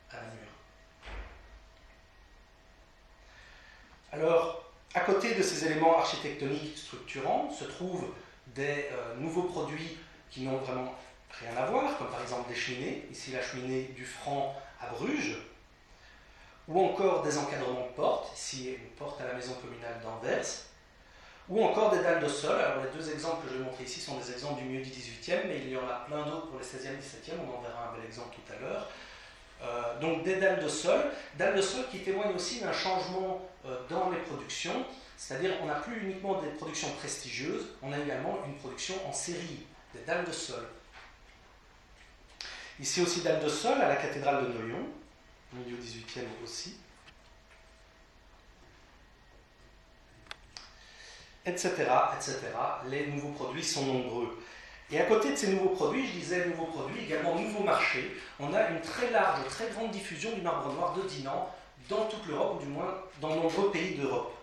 [0.10, 0.47] à Namur.
[4.12, 8.08] Alors, à côté de ces éléments architectoniques structurants se trouvent
[8.48, 9.98] des euh, nouveaux produits
[10.30, 10.94] qui n'ont vraiment
[11.42, 15.38] rien à voir, comme par exemple des cheminées, ici la cheminée du Franc à Bruges,
[16.68, 20.46] ou encore des encadrements de portes, ici une porte à la maison communale d'Anvers,
[21.50, 22.60] ou encore des dalles de sol.
[22.60, 24.90] Alors les deux exemples que je vais montrer ici sont des exemples du milieu du
[24.90, 27.62] 18e, mais il y en a plein d'autres pour les 16e et 17e, on en
[27.62, 28.88] verra un bel exemple tout à l'heure.
[29.64, 31.00] Euh, donc des dalles de sol,
[31.36, 33.42] dalles de sol qui témoignent aussi d'un changement
[33.90, 34.86] dans les productions,
[35.18, 39.66] c'est-à-dire on n'a plus uniquement des productions prestigieuses, on a également une production en série,
[39.94, 40.64] des dalles de sol.
[42.80, 44.88] Ici aussi dalles de sol à la cathédrale de Noyon,
[45.54, 46.78] milieu 18e aussi.
[51.46, 51.70] Etc.,
[52.16, 52.40] etc.
[52.88, 54.38] Les nouveaux produits sont nombreux.
[54.92, 58.54] Et à côté de ces nouveaux produits, je disais nouveaux produits, également nouveaux marchés, on
[58.54, 61.50] a une très large, très grande diffusion du marbre noir de Dinan
[61.90, 64.34] dans toute l'Europe, ou du moins dans nombreux pays d'Europe.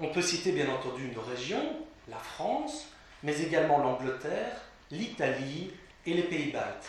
[0.00, 1.76] On peut citer bien entendu nos régions,
[2.08, 2.88] la France,
[3.22, 4.56] mais également l'Angleterre,
[4.90, 5.72] l'Italie
[6.06, 6.88] et les pays baltes.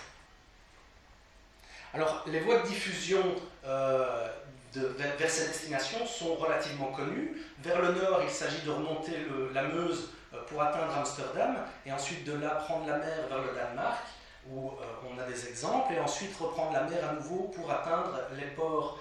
[1.94, 3.24] Alors, les voies de diffusion
[3.66, 4.28] euh,
[4.74, 7.38] vers, ces destinations sont relativement connues.
[7.60, 9.12] Vers le nord, il s'agit de remonter
[9.54, 13.54] la Meuse euh, pour atteindre Amsterdam, et ensuite de là prendre la mer vers le
[13.54, 14.04] Danemark,
[14.50, 14.74] où euh,
[15.08, 19.00] on a des exemples, et ensuite reprendre la mer à nouveau pour atteindre les ports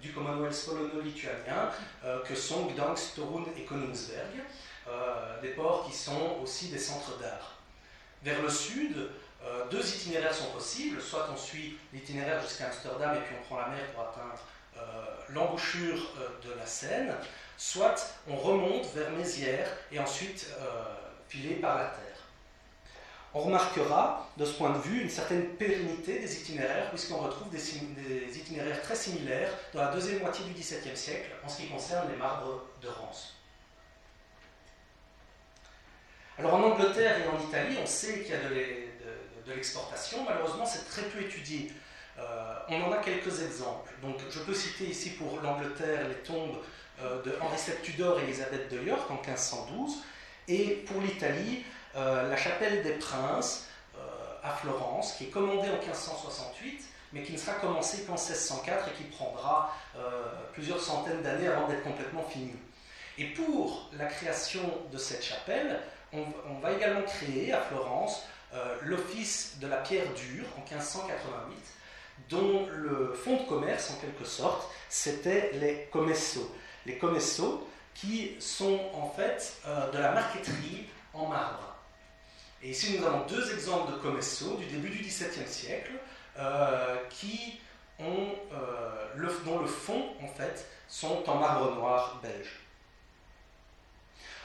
[0.00, 1.70] du Commonwealth polono-lituanien,
[2.26, 4.42] que sont Gdansk, Torun et Königsberg,
[5.40, 7.58] des ports qui sont aussi des centres d'art.
[8.22, 9.10] Vers le sud,
[9.70, 13.68] deux itinéraires sont possibles, soit on suit l'itinéraire jusqu'à Amsterdam et puis on prend la
[13.68, 14.40] mer pour atteindre
[15.28, 16.00] l'embouchure
[16.44, 17.14] de la Seine,
[17.56, 17.94] soit
[18.28, 20.84] on remonte vers Mézières et ensuite euh,
[21.28, 22.11] filé par la terre.
[23.34, 28.38] On remarquera, de ce point de vue, une certaine pérennité des itinéraires, puisqu'on retrouve des,
[28.38, 32.16] itinéraires très similaires dans la deuxième moitié du XVIIe siècle en ce qui concerne les
[32.16, 33.36] marbres de Rance.
[36.38, 40.86] Alors en Angleterre et en Italie, on sait qu'il y a de l'exportation, malheureusement c'est
[40.88, 41.70] très peu étudié.
[42.18, 43.92] Euh, on en a quelques exemples.
[44.02, 46.58] Donc je peux citer ici pour l'Angleterre les tombes
[47.00, 50.02] euh, de Henri et Elisabeth de York en 1512,
[50.48, 51.64] et pour l'Italie,
[51.96, 54.00] euh, la chapelle des Princes euh,
[54.42, 58.92] à Florence, qui est commandée en 1568, mais qui ne sera commencée qu'en 1604 et
[58.92, 59.76] qui prendra
[60.54, 62.56] plusieurs centaines d'années avant d'être complètement finie.
[63.18, 65.78] Et pour la création de cette chapelle,
[66.14, 66.24] on,
[66.62, 68.22] va également créer à Florence
[68.80, 71.56] l'Office de la pierre dure en 1588,
[72.30, 76.50] dont le fonds de commerce, en quelque sorte, c'était les commesso
[76.86, 81.71] les commesso, qui sont en fait euh, de la marqueterie en marbre.
[82.62, 85.92] Et ici, nous avons deux exemples de commesso du début du XVIIe siècle,
[86.38, 87.60] euh, qui
[87.98, 92.60] ont, euh, dont le fond, en fait, sont en marbre noir belge.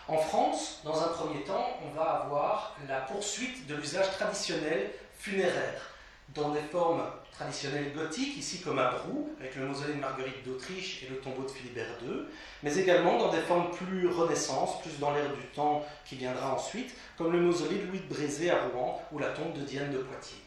[0.08, 5.92] En France, dans un premier temps, on va avoir la poursuite de l'usage traditionnel funéraire,
[6.36, 7.04] dans des formes
[7.38, 11.44] traditionnelle gothique, ici comme à Brou, avec le mausolée de Marguerite d'Autriche et le tombeau
[11.44, 12.24] de Philibert II,
[12.64, 16.96] mais également dans des formes plus renaissance, plus dans l'ère du temps qui viendra ensuite,
[17.16, 20.00] comme le mausolée de Louis de Brézé à Rouen ou la tombe de Diane de
[20.00, 20.42] Poitiers.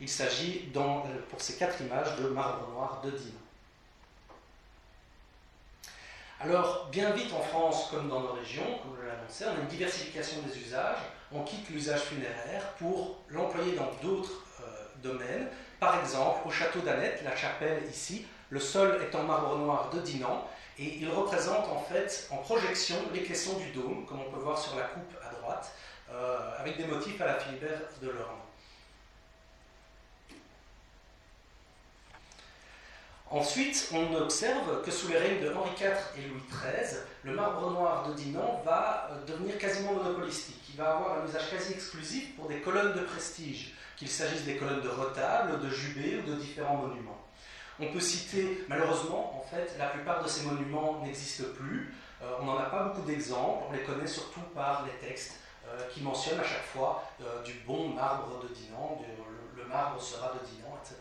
[0.00, 0.70] Il s'agit
[1.30, 3.38] pour ces quatre images de marbre noir de Dinan.
[6.40, 9.68] Alors, bien vite en France, comme dans nos régions, comme je annoncé, on a une
[9.68, 10.98] diversification des usages.
[11.30, 14.51] On quitte l'usage funéraire pour l'employer dans d'autres euh,
[15.02, 15.48] domaines,
[15.80, 20.00] par exemple, au château d'Annette, la chapelle ici, le sol est en marbre noir de
[20.00, 24.40] Dinan, et il représente en fait en projection les caissons du dôme, comme on peut
[24.40, 25.72] voir sur la coupe à droite,
[26.10, 28.40] euh, avec des motifs à la Philibert de Lorme.
[33.32, 37.70] Ensuite, on observe que sous les règnes de Henri IV et Louis XIII, le marbre
[37.70, 40.62] noir de Dinan va euh, devenir quasiment monopolistique.
[40.68, 44.56] Il va avoir un usage quasi exclusif pour des colonnes de prestige, qu'il s'agisse des
[44.56, 47.20] colonnes de retable, de jubé ou de différents monuments.
[47.78, 51.94] On peut citer, malheureusement, en fait, la plupart de ces monuments n'existent plus.
[52.20, 55.38] Euh, on n'en a pas beaucoup d'exemples, on les connaît surtout par les textes
[55.68, 57.04] euh, qui mentionnent à chaque fois
[57.44, 59.00] du bon marbre de Dinan,
[59.56, 60.96] le, marbre sera de Dinan, etc.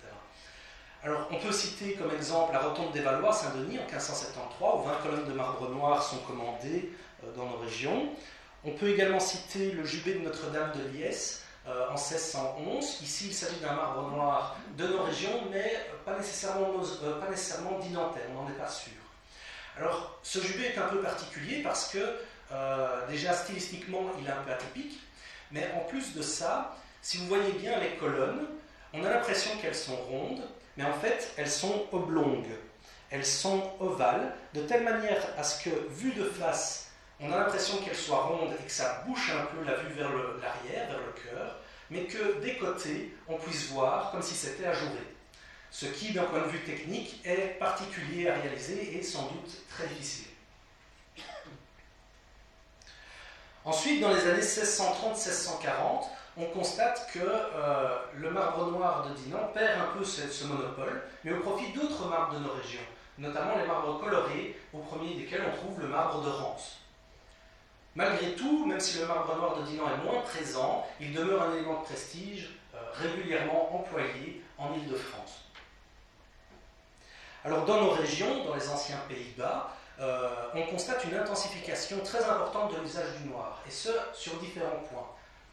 [1.03, 4.93] Alors, on peut citer comme exemple la rotonde des Valois, Saint-Denis, en 1573, où 20
[5.01, 6.91] colonnes de marbre noir sont commandées
[7.23, 8.09] euh, dans nos régions.
[8.63, 13.01] On peut également citer le jubé de Notre-Dame de Liesse, euh, en 1611.
[13.01, 17.79] Ici, il s'agit d'un marbre noir de nos régions, mais pas nécessairement, euh, pas nécessairement
[17.79, 18.93] dinantais, on n'en est pas sûr.
[19.77, 21.99] Alors, ce jubé est un peu particulier parce que,
[23.07, 24.99] déjà stylistiquement, il est un peu atypique,
[25.51, 28.45] mais en plus de ça, si vous voyez bien les colonnes,
[28.93, 30.43] on a l'impression qu'elles sont rondes,
[30.75, 32.51] mais en fait, elles sont oblongues,
[33.09, 36.80] elles sont ovales, de telle manière à ce que, vues de face,
[37.21, 40.09] on a l'impression qu'elles soient rondes et que ça bouche un peu la vue vers
[40.09, 41.57] l'arrière, vers le cœur,
[41.89, 45.01] mais que des côtés, on puisse voir comme si c'était ajouré.
[45.69, 49.87] Ce qui, d'un point de vue technique, est particulier à réaliser et sans doute très
[49.87, 50.27] difficile.
[53.63, 56.05] Ensuite, dans les années 1630-1640,
[56.37, 61.33] on constate que euh, le marbre noir de Dinan perd un peu ce, monopole, mais
[61.33, 62.81] au profit d'autres marbres de nos régions,
[63.19, 66.80] notamment les marbres colorés, au premier desquels on trouve le marbre de Rance.
[67.95, 71.53] Malgré tout, même si le marbre noir de Dinan est moins présent, il demeure un
[71.55, 75.43] élément de prestige euh, régulièrement employé en Ile-de-France.
[77.43, 82.73] Alors dans nos régions, dans les anciens Pays-Bas, euh, on constate une intensification très importante
[82.73, 85.07] de l'usage du noir, et ce sur différents points.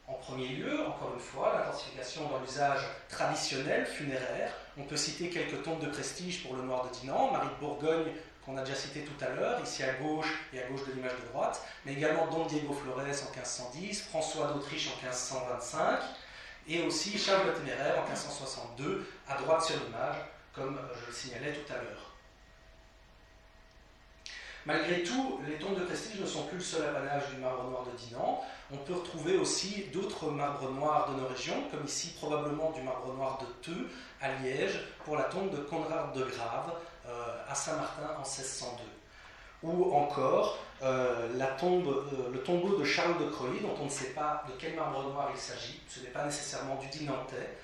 [0.07, 4.53] En premier lieu, encore une fois, l'intensification dans l'usage traditionnel, funéraire.
[4.79, 8.13] On peut citer quelques tombes de prestige pour le noir de Dinan, Marie de Bourgogne,
[8.49, 11.13] qu'on a déjà cité tout à l'heure, ici à gauche et à gauche de l'image
[11.23, 15.99] de droite, mais également Don Diego Flores en 1510, François d'Autriche en 1525,
[16.67, 20.17] et aussi Charles le Téméraire en 1562, à droite sur l'image,
[20.55, 22.09] comme je le signalais tout à l'heure.
[24.65, 27.85] Malgré tout, les tombes de prestige ne sont plus le seul apanage du marbre noir
[27.85, 28.43] de Dinan.
[28.71, 33.15] On peut retrouver aussi d'autres marbres noirs de nos régions, comme ici probablement du marbre
[33.15, 33.89] noir de Theux,
[34.21, 36.98] à Liège, pour la tombe de Conrad de Grave, euh,
[37.49, 38.83] à Saint-Martin en 1602.
[39.65, 44.45] Ou encore euh, euh, le tombeau de Charles de Croy, dont on ne sait pas
[44.47, 47.57] de quel marbre noir il s'agit, ce n'est pas nécessairement du dinantais,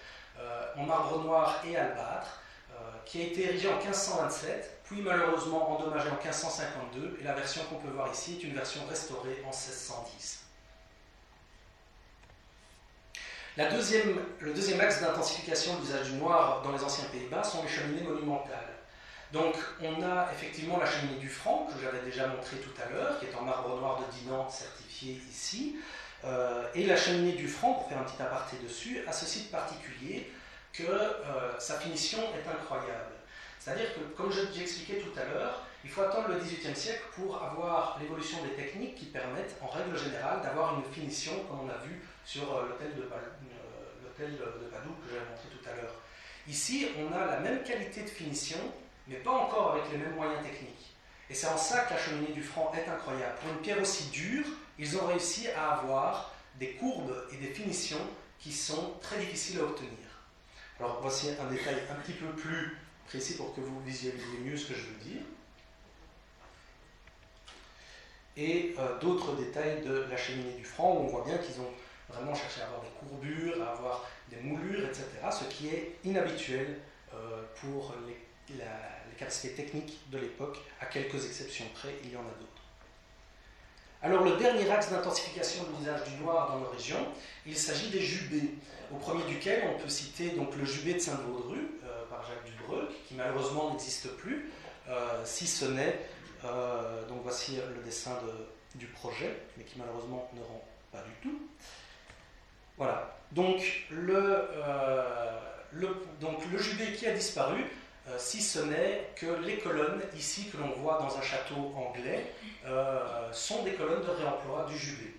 [0.76, 2.40] en marbre noir et albâtre,
[3.04, 7.76] qui a été érigé en 1527 puis malheureusement endommagé en 1552, et la version qu'on
[7.76, 10.40] peut voir ici est une version restaurée en 1610.
[13.57, 17.62] La deuxième, le deuxième axe d'intensification de l'usage du noir dans les anciens Pays-Bas sont
[17.62, 18.74] les cheminées monumentales.
[19.35, 23.18] Donc on a effectivement la cheminée du Franc, que j'avais déjà montré tout à l'heure,
[23.18, 25.75] qui est en marbre noir de Dinan certifié ici.
[26.25, 29.51] Euh, et la cheminée du Franc, pour faire un petit aparté dessus, a ce site
[29.51, 30.31] particulier
[30.73, 33.12] que euh, sa finition est incroyable.
[33.59, 37.42] C'est-à-dire que, comme j'ai expliqué tout à l'heure, il faut attendre le XVIIIe siècle pour
[37.42, 41.85] avoir l'évolution des techniques qui permettent, en règle générale, d'avoir une finition, comme on a
[41.85, 43.09] vu sur euh, l'hôtel de, de
[44.70, 45.94] Padoue que j'avais montré tout à l'heure.
[46.47, 48.59] Ici, on a la même qualité de finition,
[49.09, 50.95] mais pas encore avec les mêmes moyens techniques.
[51.31, 53.35] Et c'est en ça que la cheminée du franc est incroyable.
[53.40, 54.47] Pour une pierre aussi dure,
[54.79, 58.07] ils ont réussi à avoir des courbes et des finitions
[58.38, 59.90] qui sont très difficiles à obtenir.
[60.79, 64.69] Alors voici un détail un petit peu plus précis pour que vous visualisiez mieux ce
[64.69, 65.23] que je veux dire.
[68.37, 71.71] Et euh, d'autres détails de la cheminée du franc, où on voit bien qu'ils ont
[72.09, 76.81] vraiment cherché à avoir des courbures, à avoir des moulures, etc., ce qui est inhabituel
[77.14, 78.17] euh, pour les,
[78.50, 78.64] les,
[79.18, 82.62] capacités techniques de l'époque, à quelques exceptions près, il y en a d'autres.
[84.02, 87.07] Alors le dernier axe d'intensification de l'usage du noir dans nos régions,
[87.46, 88.50] il s'agit des jubés,
[88.92, 91.59] au premier duquel on peut citer donc le jubé de Sainte-Vaudru,
[92.28, 94.50] Jacques Dubreuil, qui malheureusement n'existe plus,
[94.88, 96.00] euh, si ce n'est,
[96.44, 98.18] euh, donc voici le dessin
[98.74, 101.40] du projet, mais qui malheureusement ne rend pas du tout.
[102.76, 105.40] Voilà, donc le, euh,
[105.72, 105.88] le,
[106.20, 107.64] donc le jubé qui a disparu,
[108.19, 112.33] si ce n'est que les colonnes ici que l'on voit dans un château anglais
[113.33, 115.14] sont des colonnes de réemploi du jubé.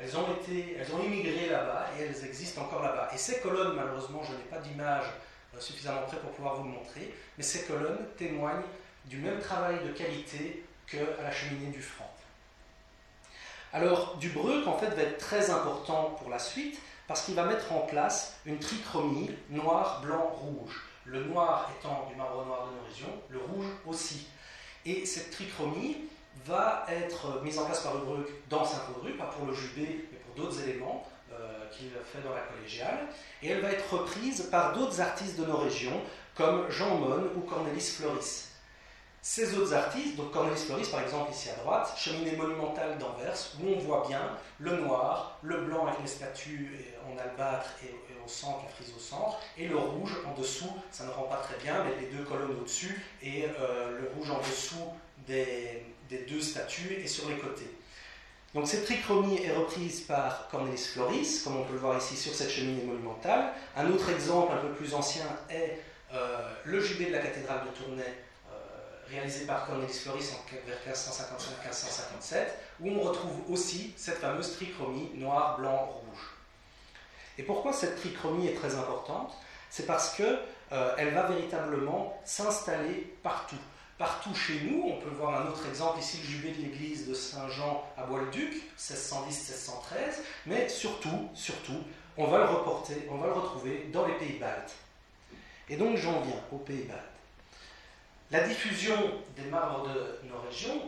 [0.00, 3.10] Elles ont, été, elles ont immigré là-bas et elles existent encore là-bas.
[3.12, 5.06] Et ces colonnes, malheureusement, je n'ai pas d'image
[5.54, 8.62] euh, suffisamment près pour pouvoir vous le montrer, mais ces colonnes témoignent
[9.06, 12.10] du même travail de qualité qu'à la cheminée du franc.
[13.72, 17.72] Alors, Dubreuil, en fait, va être très important pour la suite, parce qu'il va mettre
[17.72, 20.84] en place une trichromie noir, blanc, rouge.
[21.10, 24.26] Le noir étant du marbre noir de nos régions, le rouge aussi.
[24.84, 26.08] Et cette trichromie
[26.44, 28.00] va être mise en place par le
[28.48, 32.42] dans Saint-Audru, pas pour le Jubé, mais pour d'autres éléments euh, qu'il fait dans la
[32.42, 33.06] collégiale.
[33.42, 36.00] Et elle va être reprise par d'autres artistes de nos régions,
[36.34, 38.48] comme Jean Mon ou Cornelis Floris.
[39.20, 43.74] Ces autres artistes, donc Cornelis Floris par exemple ici à droite, cheminée monumentale d'Anvers, où
[43.74, 44.22] on voit bien
[44.58, 49.00] le noir, le blanc avec les statues en albâtre et, au centre, la frise au
[49.00, 52.24] centre, et le rouge en dessous, ça ne rend pas très bien, mais les deux
[52.24, 54.92] colonnes au-dessus, et euh, le rouge en dessous
[55.26, 55.82] des,
[56.28, 57.70] deux statues et sur les côtés.
[58.54, 62.34] Donc cette trichromie est reprise par Cornelis Floris, comme on peut le voir ici sur
[62.34, 63.52] cette cheminée monumentale.
[63.76, 65.80] Un autre exemple un peu plus ancien est
[66.12, 68.14] euh, le jubé de la cathédrale de Tournai
[69.10, 70.34] réalisé par Cornelis Floris
[70.66, 72.34] vers 1555-1557,
[72.80, 76.37] où on retrouve aussi cette fameuse trichromie noir, blanc, rouge.
[77.38, 79.32] Et pourquoi cette trichromie est très importante?
[79.70, 80.38] C'est parce qu'elle
[80.72, 83.56] euh, va véritablement s'installer partout.
[83.96, 87.14] Partout chez nous, on peut voir un autre exemple ici, le jubé de l'église de
[87.14, 91.82] Saint-Jean à Bois-le-Duc, 1610-1613, mais surtout, surtout,
[92.16, 94.74] on va le reporter, on va le retrouver dans les pays baltes.
[95.68, 97.00] Et donc j'en viens aux pays baltes.
[98.30, 98.94] La diffusion
[99.36, 100.80] des marbres de nos régions,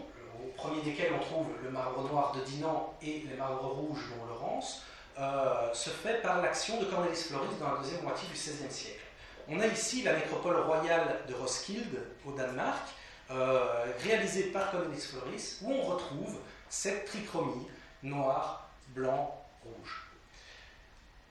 [0.43, 4.29] au premier desquels on trouve le marbre noir de Dinan et les marbres rouges de
[4.29, 4.83] Laurence,
[5.21, 9.01] euh, se fait par l'action de Cornelis Floris dans la deuxième moitié du XVIe siècle.
[9.49, 12.89] On a ici la nécropole royale de Roskilde, au Danemark,
[13.31, 16.39] euh, réalisée par Cornelis Floris, où on retrouve
[16.71, 17.67] cette trichromie
[18.03, 20.07] noir, blanc, rouge.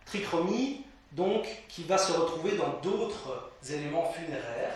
[0.05, 4.75] Trichromie, donc, qui va se retrouver dans d'autres éléments funéraires,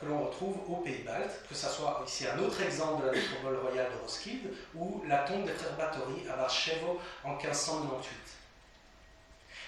[0.00, 3.58] que l'on retrouve aux Pays-Baltes, que ce soit ici un autre exemple de la nécropole
[3.58, 8.10] royale de Roskilde ou la tombe des frères Bathory à Varchevo en 1598.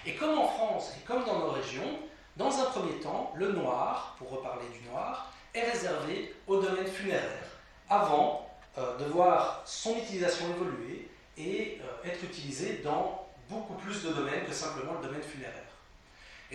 [0.07, 1.99] Et comme en France et comme dans nos régions,
[2.37, 7.47] dans un premier temps, le noir, pour reparler du noir, est réservé au domaine funéraire,
[7.89, 14.11] avant euh, de voir son utilisation évoluer et euh, être utilisé dans beaucoup plus de
[14.11, 15.64] domaines que simplement le domaine funéraire.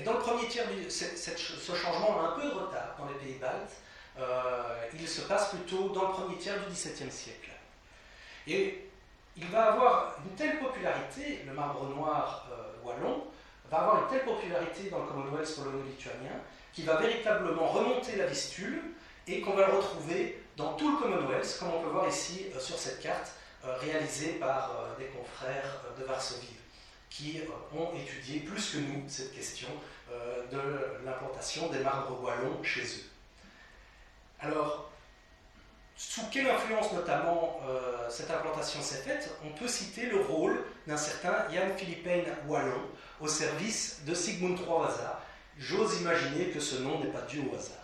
[0.00, 3.38] Et dans le premier tiers, ce changement a un peu de retard dans les pays
[3.38, 3.76] baltes.
[4.18, 7.50] Euh, il se passe plutôt dans le premier tiers du XVIIe siècle.
[8.46, 8.88] Et
[9.36, 13.24] il va avoir une telle popularité, le marbre noir euh, wallon,
[13.70, 16.40] va avoir une telle popularité dans le Commonwealth polono-lituanien
[16.72, 18.80] qu'il va véritablement remonter la vistule
[19.26, 22.58] et qu'on va le retrouver dans tout le Commonwealth, comme on peut voir ici euh,
[22.58, 23.32] sur cette carte
[23.62, 26.59] réalisée par des confrères de Varsovie
[27.10, 29.68] qui euh, ont étudié plus que nous cette question
[30.12, 33.10] euh, de l'implantation des marbres wallons chez eux.
[34.40, 34.90] Alors,
[35.96, 39.34] sous quelle influence notamment euh, cette implantation s'est faite?
[39.44, 42.80] On peut citer le rôle d'un certain Jan Philippine Wallon
[43.20, 45.20] au service de Sigmund III Vasa.
[45.58, 47.76] J'ose imaginer que ce nom n'est pas dû au hasard.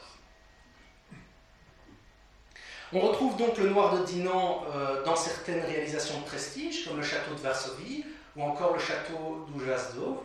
[2.93, 4.65] On retrouve donc le noir de Dinan
[5.05, 8.05] dans certaines réalisations de prestige, comme le château de Varsovie,
[8.37, 10.19] ou encore le château d'Ujazdov,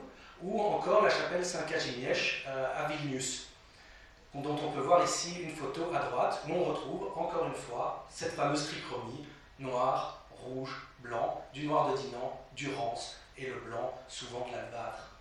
[0.43, 3.47] ou encore la chapelle Saint-Cagimièche euh, à Vilnius,
[4.33, 8.07] dont on peut voir ici une photo à droite, où on retrouve encore une fois
[8.09, 9.25] cette fameuse trichromie,
[9.59, 15.11] noir, rouge, blanc, du noir de Dinan, du rance, et le blanc souvent de l'albâtre.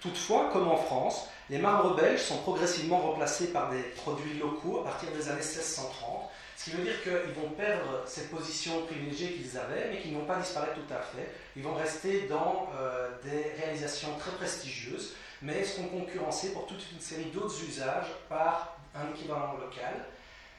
[0.00, 4.84] Toutefois, comme en France, les marbres belges sont progressivement remplacés par des produits locaux à
[4.84, 9.56] partir des années 1630, ce qui veut dire qu'ils vont perdre cette position privilégiée qu'ils
[9.56, 11.32] avaient, mais qu'ils ne vont pas disparaître tout à fait.
[11.56, 17.00] Ils vont rester dans euh, des réalisations très prestigieuses, mais seront concurrencés pour toute une
[17.00, 20.04] série d'autres usages par un équivalent local.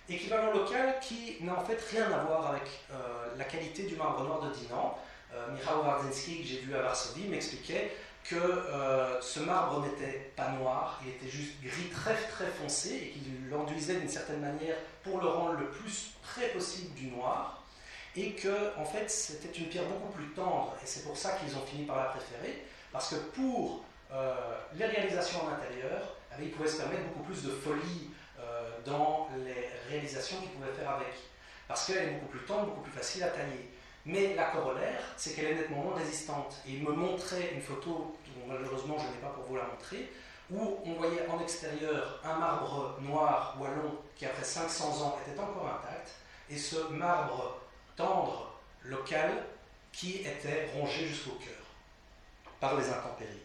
[0.09, 4.23] Équivalent local qui n'a en fait rien à voir avec euh, la qualité du marbre
[4.23, 4.97] noir de Dinan.
[5.35, 7.91] Euh, Michał que j'ai vu à Varsovie, m'expliquait
[8.23, 13.10] que euh, ce marbre n'était pas noir, il était juste gris très très foncé et
[13.10, 17.63] qu'il l'enduisait d'une certaine manière pour le rendre le plus près possible du noir
[18.15, 21.55] et que en fait c'était une pierre beaucoup plus tendre et c'est pour ça qu'ils
[21.55, 24.36] ont fini par la préférer parce que pour euh,
[24.75, 26.01] les réalisations en intérieur,
[26.38, 30.74] eh ils pouvaient se permettre beaucoup plus de folie euh, dans les réalisations qu'ils pouvaient
[30.78, 31.13] faire avec
[31.67, 33.69] parce qu'elle est beaucoup plus tendre, beaucoup plus facile à tailler.
[34.06, 36.56] Mais la corollaire, c'est qu'elle est nettement moins résistante.
[36.66, 40.12] Il me montrait une photo, dont malheureusement je n'ai pas pour vous la montrer,
[40.49, 45.68] où on voyait en extérieur un marbre noir wallon qui, après 500 ans, était encore
[45.68, 46.12] intact,
[46.49, 47.62] et ce marbre
[47.95, 48.52] tendre
[48.84, 49.32] local
[49.91, 51.54] qui était rongé jusqu'au cœur
[52.60, 53.41] par les intempéries.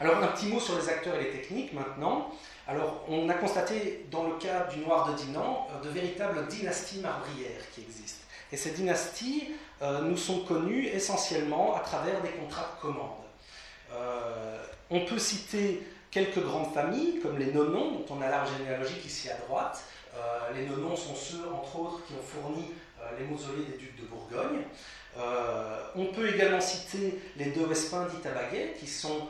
[0.00, 2.32] Alors un petit mot sur les acteurs et les techniques maintenant.
[2.66, 7.70] Alors on a constaté dans le cas du noir de Dinan de véritables dynasties marbrières
[7.74, 8.19] qui existent.
[8.52, 9.48] Et ces dynasties
[9.82, 13.22] euh, nous sont connues essentiellement à travers des contrats de commande.
[13.92, 14.58] Euh,
[14.90, 19.30] on peut citer quelques grandes familles, comme les nonons, dont on a l'arbre généalogique ici
[19.30, 19.82] à droite.
[20.16, 22.64] Euh, les nonons sont ceux, entre autres, qui ont fourni
[23.18, 24.62] les mausolées des ducs de Bourgogne.
[25.96, 29.26] on peut également citer les deux Vespins baguette, qui sont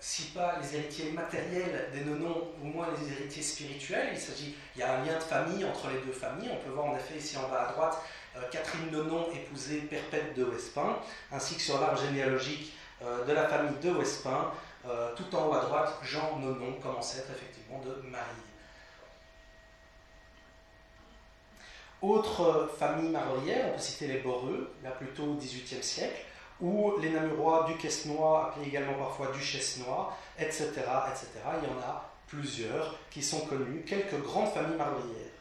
[0.00, 4.10] si pas les héritiers matériels des nonons, au moins les héritiers spirituels.
[4.14, 6.50] Il il y a un lien de famille entre les deux familles.
[6.52, 7.98] On peut voir en effet ici en bas à droite
[8.50, 10.96] Catherine Nonon épousée Perpète de Wespin,
[11.32, 12.72] ainsi que sur l'arbre généalogique
[13.02, 14.52] de la famille de Wespin,
[14.86, 18.24] euh, tout en haut à droite, Jean Nonon, comme ancêtre effectivement de Marie.
[22.00, 26.24] Autre famille marolière, on peut citer les Boreux, là plutôt au XVIIIe siècle,
[26.62, 31.26] ou les Namurois, Duquesnois, appelés également parfois Duchesnois, etc., etc.
[31.62, 35.39] Il y en a plusieurs qui sont connus, quelques grandes familles marolières.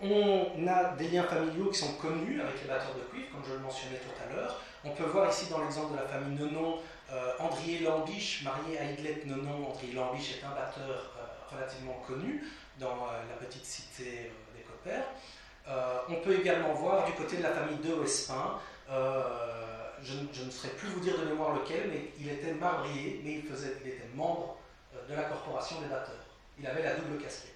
[0.00, 3.54] On a des liens familiaux qui sont connus avec les batteurs de cuivre, comme je
[3.54, 4.60] le mentionnais tout à l'heure.
[4.84, 6.78] On peut voir ici dans l'exemple de la famille Nonon
[7.10, 12.44] euh, Andrier Lambiche, marié à Iglette Nonon, Andrier Lambiche est un batteur euh, relativement connu
[12.78, 15.06] dans euh, la petite cité des Coppères.
[16.08, 20.88] on peut également voir du côté de la famille de Wespin, je, ne saurais plus
[20.88, 24.58] vous dire de mémoire lequel, mais il était marbrier, mais il était membre
[25.08, 26.26] de la corporation des batteurs.
[26.58, 27.55] Il avait la double casquette.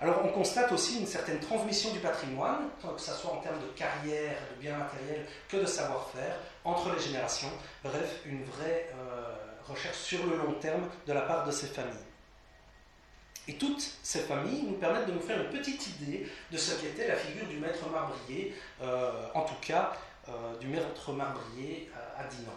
[0.00, 3.68] Alors on constate aussi une certaine transmission du patrimoine, que ce soit en termes de
[3.78, 7.50] carrière, de biens matériels, que de savoir-faire, entre les générations.
[7.82, 9.34] Bref, une vraie euh,
[9.68, 11.94] recherche sur le long terme de la part de ces familles.
[13.46, 17.06] Et toutes ces familles nous permettent de nous faire une petite idée de ce qu'était
[17.08, 19.92] la figure du maître marbrier, euh, en tout cas
[20.28, 22.52] euh, du maître marbrier à Dinan.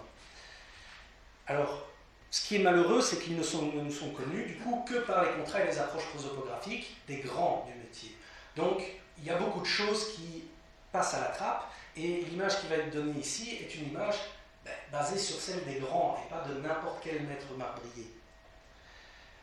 [1.45, 1.87] Alors,
[2.29, 5.31] ce qui est malheureux, c'est qu'ils ne, nous sont connus du coup que par les
[5.31, 8.15] contrats et les approches prosopographiques des grands du métier.
[8.55, 8.81] Donc
[9.17, 10.43] il y a beaucoup de choses qui
[10.91, 14.15] passent à la trappe et l'image qui va être donnée ici est une image
[14.65, 18.11] ben, basée sur celle des grands et pas de n'importe quel maître marbrier.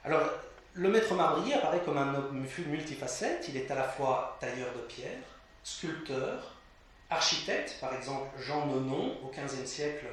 [0.05, 0.29] Alors
[0.75, 4.81] le maître marbrier apparaît comme un homme multifacette, il est à la fois tailleur de
[4.81, 5.23] pierre,
[5.63, 6.57] sculpteur,
[7.11, 10.07] architecte, par exemple Jean Nonon au XVe siècle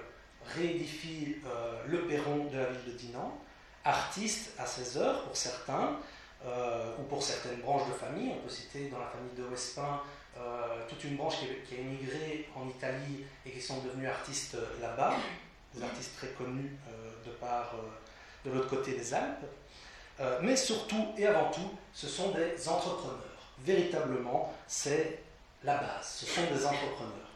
[0.55, 3.37] réédifie euh, le perron de la ville de Dinan,
[3.83, 5.97] artiste à 16 heures pour certains,
[6.45, 8.31] euh, ou pour certaines branches de famille.
[8.35, 10.01] On peut citer dans la famille de Wespin
[10.37, 11.35] euh, toute une branche
[11.67, 15.13] qui, a émigré en Italie et qui sont devenus artistes là-bas,
[15.73, 16.75] des artistes très connus
[18.43, 19.45] de l'autre côté des Alpes.
[20.41, 23.17] mais surtout et avant tout, ce sont des entrepreneurs.
[23.59, 25.19] Véritablement, c'est
[25.63, 26.21] la base.
[26.21, 27.30] Ce sont des entrepreneurs.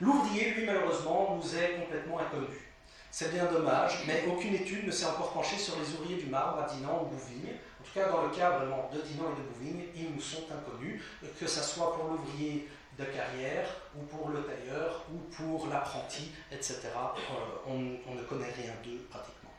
[0.00, 2.66] L'ouvrier, lui, malheureusement, nous est complètement inconnu.
[3.10, 6.62] C'est bien dommage, mais aucune étude ne s'est encore penchée sur les ouvriers du marbre
[6.62, 7.54] à Dinan ou Bouvigne.
[7.80, 10.44] En tout cas, dans le cas vraiment de Dinan et de Bouvigne, ils nous sont
[10.52, 11.02] inconnus,
[11.40, 12.68] que ce soit pour l'ouvrier
[12.98, 16.78] de carrière, ou pour le tailleur, ou pour l'apprenti, etc.
[16.94, 19.50] Euh, on, ne connaît rien d'eux pratiquement.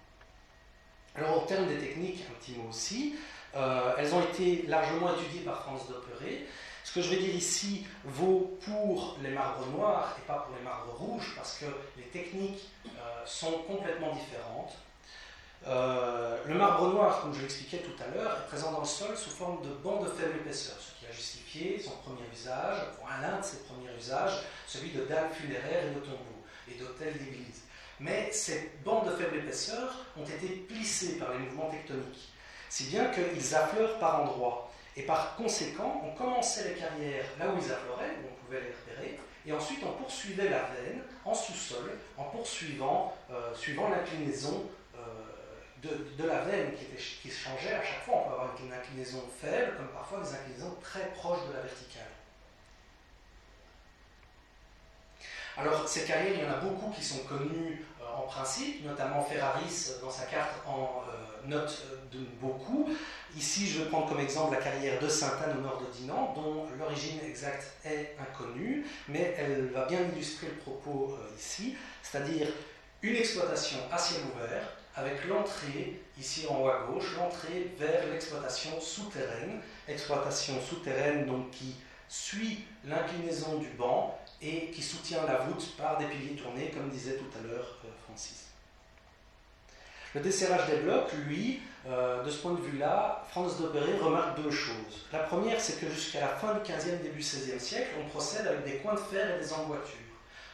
[1.16, 3.16] Alors, en termes des techniques, un petit mot aussi,
[3.56, 6.46] euh, elles ont été largement étudiées par France Dopperet.
[6.88, 10.64] Ce que je vais dire ici vaut pour les marbres noirs et pas pour les
[10.64, 11.66] marbres rouges, parce que
[11.98, 14.74] les techniques euh, sont complètement différentes.
[15.68, 19.18] Euh, le marbre noir, comme je l'expliquais tout à l'heure, est présent dans le sol
[19.18, 23.22] sous forme de bancs de faible épaisseur, ce qui a justifié son premier usage, ou
[23.22, 27.64] l'un de ses premiers usages, celui de dalles funéraires et de tombeaux, et d'hôtels d'église.
[28.00, 32.32] Mais ces bandes de faible épaisseur ont été plissées par les mouvements tectoniques,
[32.70, 34.67] si bien qu'ils affleurent par endroits.
[34.98, 38.72] Et par conséquent, on commençait les carrières là où ils affleuraient, où on pouvait les
[38.72, 45.00] repérer, et ensuite on poursuivait la veine en sous-sol, en poursuivant, euh, suivant l'inclinaison euh,
[46.18, 48.24] de, la veine qui, était, qui changeait à chaque fois.
[48.26, 52.12] On peut avoir une inclinaison faible, comme parfois des inclinaisons très proches de la verticale.
[55.58, 59.24] Alors, ces carrières, il y en a beaucoup qui sont connues euh, en principe, notamment
[59.24, 61.04] Ferraris, dans sa carte, en
[61.46, 62.90] note de beaucoup.
[63.38, 66.66] Ici, je vais prendre comme exemple la carrière de Sainte-Anne au nord de Dinan, dont
[66.80, 72.48] l'origine exacte est inconnue, mais elle va bien illustrer le propos euh, ici, c'est-à-dire
[73.04, 74.64] une exploitation à ciel ouvert,
[74.96, 81.76] avec l'entrée, ici en haut à gauche, l'entrée vers l'exploitation souterraine, exploitation souterraine donc qui
[82.10, 87.18] suit l'inclinaison du banc et qui soutient la voûte par des piliers tournés, comme disait
[87.18, 88.47] tout à l'heure euh, Francis.
[90.16, 94.52] Le desserrage des blocs, lui, euh, de ce point de vue-là, Franz Dopperet remarque deux
[94.52, 95.06] choses.
[95.12, 98.66] La première, c'est que jusqu'à la fin du 15e, début 16e siècle, on procède avec
[98.66, 99.96] des coins de fer et des emboîtures.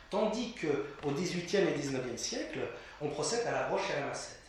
[0.09, 2.59] Tandis qu'au 18e et 19e siècle,
[3.01, 4.39] on procède à la broche et à la massette.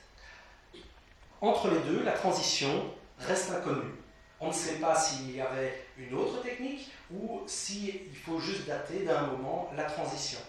[1.41, 3.95] Entre les deux, la transition reste inconnue.
[4.41, 9.05] On ne sait pas s'il y avait une autre technique ou s'il faut juste dater
[9.05, 10.41] d'un moment la transition.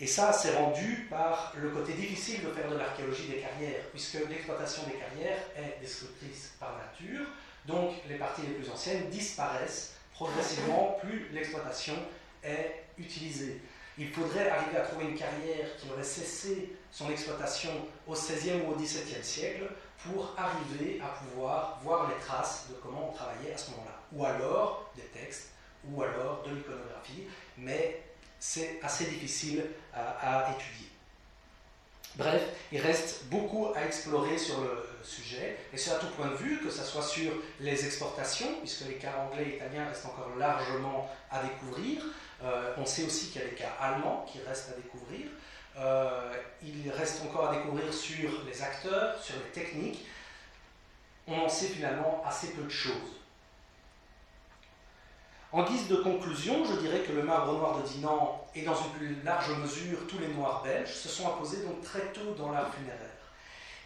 [0.00, 4.16] Et ça, c'est rendu par le côté difficile de faire de l'archéologie des carrières, puisque
[4.30, 7.26] l'exploitation des carrières est destructrice par nature,
[7.66, 11.94] donc les parties les plus anciennes disparaissent progressivement plus l'exploitation
[12.42, 13.60] est utilisée.
[13.98, 17.70] Il faudrait arriver à trouver une carrière qui aurait cessé son exploitation
[18.06, 19.64] au XVIe ou au XVIIe siècle
[20.02, 24.00] pour arriver à pouvoir voir les traces de comment on travaillait à ce moment-là.
[24.12, 25.50] Ou alors des textes,
[25.84, 27.24] ou alors de l'iconographie,
[27.58, 28.02] mais
[28.40, 29.64] c'est assez difficile
[29.94, 30.88] à, étudier.
[32.16, 36.34] Bref, il reste beaucoup à explorer sur le sujet, et c'est à tout point de
[36.34, 40.30] vue, que ce soit sur les exportations, puisque les cas anglais et italiens restent encore
[40.38, 42.02] largement à découvrir.
[42.42, 45.28] Euh, on sait aussi qu'il y a des cas allemands qui restent à découvrir.
[45.78, 46.32] Euh,
[46.62, 50.06] il reste encore à découvrir sur les acteurs, sur les techniques.
[51.28, 53.19] On en sait finalement assez peu de choses.
[55.52, 58.90] En guise de conclusion, je dirais que le marbre noir de Dinan et dans une
[58.90, 62.72] plus large mesure tous les noirs belges se sont imposés donc très tôt dans l'art
[62.72, 62.98] funéraire.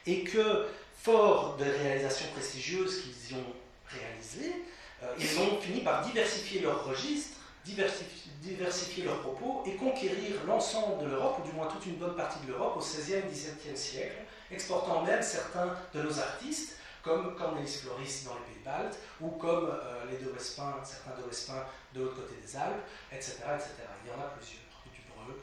[0.06, 0.66] Et que,
[1.02, 3.54] fort des réalisations prestigieuses qu'ils y ont
[3.88, 4.62] réalisées,
[5.02, 11.02] euh, ils ont fini par diversifier leurs registres, diversifier, diversifier leurs propos et conquérir l'ensemble
[11.02, 14.18] de l'Europe, ou du moins toute une bonne partie de l'Europe, au XVIe, XVIIe siècle,
[14.50, 19.68] exportant même certains de nos artistes comme Cornelis Floris dans les pays baltes, ou comme
[19.68, 22.82] euh, les deux Respins, certains de l'autre côté des Alpes,
[23.12, 23.70] etc., etc.
[24.04, 25.38] Il y en a plusieurs, du Breu.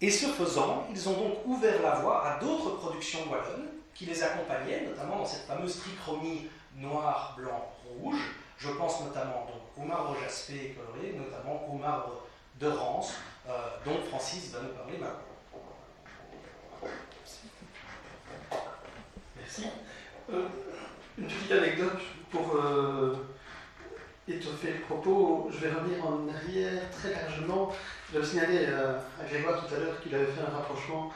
[0.00, 4.22] Et ce faisant, ils ont donc ouvert la voie à d'autres productions wallonnes qui les
[4.22, 8.20] accompagnaient, notamment dans cette fameuse trichromie noir, blanc, rouge.
[8.58, 9.46] Je pense notamment
[9.76, 12.26] au marbre jaspé et coloré, notamment au marbre
[12.60, 13.14] de Rance,
[13.48, 13.52] euh,
[13.84, 15.27] dont Francis va nous parler maintenant.
[20.32, 20.42] Euh,
[21.16, 22.00] une petite anecdote
[22.30, 23.14] pour euh,
[24.28, 25.48] étoffer le propos.
[25.50, 27.72] Je vais revenir en arrière très largement.
[28.12, 31.10] Je vais signaler à, à Grégoire tout à l'heure qu'il avait fait un rapprochement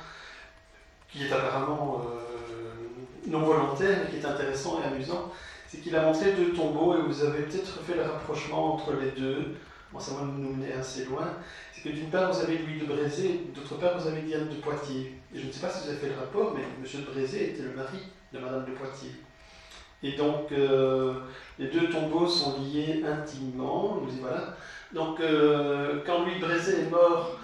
[1.09, 2.73] qui est apparemment euh,
[3.27, 5.31] non volontaire, mais qui est intéressant et amusant.
[5.69, 9.11] C'est qu'il a montré deux tombeaux et vous avez peut-être fait le rapprochement entre les
[9.11, 9.55] deux.
[9.93, 11.35] Bon, ça va nous mener assez loin.
[11.75, 14.55] C'est que d'une part, vous avez Louis de Brézé, d'autre part, vous avez Diane de
[14.55, 15.19] Poitiers.
[15.35, 17.01] Et je ne sais pas si vous avez fait le rapport, mais M.
[17.05, 17.99] de Brézé était le mari
[18.33, 19.13] de Madame de Poitiers.
[20.03, 21.15] Et donc, euh,
[21.59, 24.01] les deux tombeaux sont liés intimement.
[24.93, 27.39] Donc, euh, quand Louis Brézé est mort,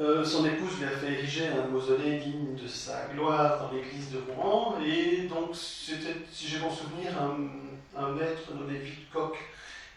[0.00, 4.10] euh, son épouse lui a fait ériger un mausolée digne de sa gloire dans l'église
[4.10, 4.76] de Rouen.
[4.84, 9.38] Et donc, c'était, si j'ai bon souvenir, un, maître nommé Vidcock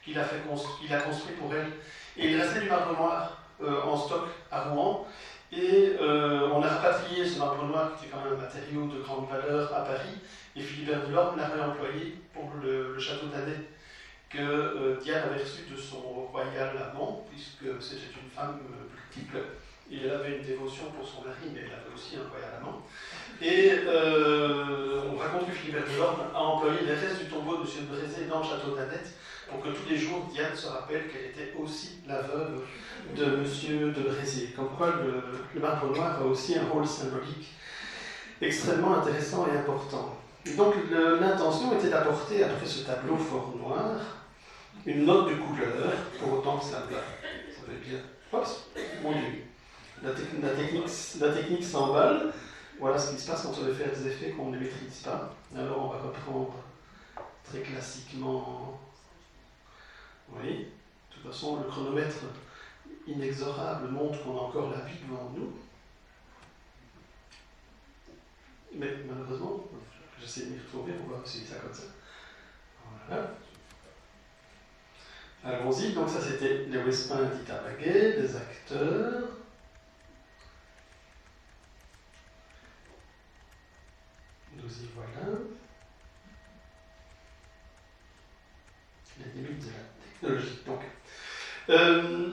[0.04, 1.68] qui l'a, fait constru- a construit pour elle.
[2.18, 3.42] Et il restait du marbre noir
[3.86, 5.06] en stock à Rouen.
[5.52, 9.02] Et euh, on a rapatrié ce marbre noir, qui était quand même un matériau de
[9.02, 10.20] grande valeur, à Paris,
[10.56, 13.66] et Philibert Delorme l'a réemployé pour le, château d'Anet
[14.30, 18.60] que euh, Diane avait reçu de son royal amant, puisque c'était une femme
[18.94, 19.38] multiple.
[19.38, 19.56] Euh,
[19.90, 22.86] il avait une dévotion pour son mari, mais elle avait aussi un royal amant.
[23.42, 23.72] Et
[25.12, 27.88] on raconte que Philibert Delorme a employé les restes du tombeau de M.
[27.90, 29.02] Brézé dans le château d'Anet
[29.50, 32.62] pour que tous les jours Diane se rappelle qu'elle était aussi la veuve
[33.16, 33.94] de M.
[33.94, 34.50] de Brézé.
[34.56, 37.54] Comme quoi le, marbre noir a aussi un rôle symbolique
[38.42, 40.16] extrêmement intéressant et important.
[40.56, 40.76] donc
[41.20, 44.00] l'intention était d'apporter, après ce tableau fort noir,
[44.86, 48.00] une note de couleur, pour autant que ça, va bien.
[48.32, 48.70] Oups,
[49.04, 49.44] mon Dieu.
[50.02, 50.86] La, la technique,
[51.20, 52.32] la technique s'emballe.
[52.80, 55.34] Voilà ce qui se passe quand on veut faire des effets qu'on ne maîtrise pas.
[55.54, 56.54] Alors on va reprendre
[57.44, 58.80] très classiquement.
[61.30, 62.24] De toute façon, le chronomètre
[63.06, 65.54] inexorable montre qu'on a encore la vie devant nous.
[68.74, 69.64] Mais malheureusement,
[70.20, 71.84] j'essaie de m'y retrouver pour voir si c'est ça comme ça.
[73.08, 73.36] Voilà.
[75.44, 79.30] Allons-y, donc ça c'était les Wespins d'Itabaguet, les acteurs.
[84.56, 85.38] Nous y voilà.
[89.20, 90.64] Les limites de la technologie.
[90.66, 90.80] Donc,
[91.70, 92.32] euh,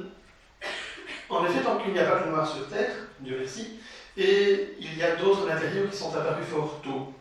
[1.29, 3.79] en effet, tant qu'il n'y a pas de noir sur Terre, Dieu merci,
[4.17, 7.13] et il y a d'autres matériaux qui sont apparus fort tôt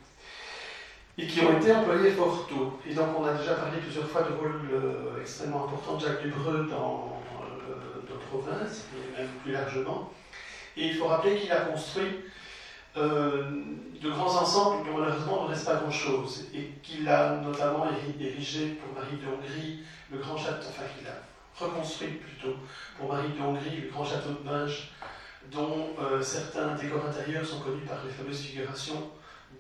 [1.17, 2.79] et qui ont été employés fort tôt.
[2.87, 6.23] Et donc on a déjà parlé plusieurs fois du rôle euh, extrêmement important de Jacques
[6.23, 7.21] Dubreu dans
[7.69, 10.11] euh, nos provinces, et même plus largement.
[10.77, 12.21] Et il faut rappeler qu'il a construit
[12.95, 17.87] de grands ensembles dont malheureusement ne reste pas grand-chose, et qu'il a notamment
[18.21, 19.79] érigé pour Marie de Hongrie
[20.11, 21.05] le grand château, enfin qu'il
[21.57, 22.55] reconstruit plutôt
[22.97, 24.89] pour Marie de Hongrie le grand château de Binge,
[25.51, 29.11] dont euh, certains décors intérieurs sont connus par les fameuses figurations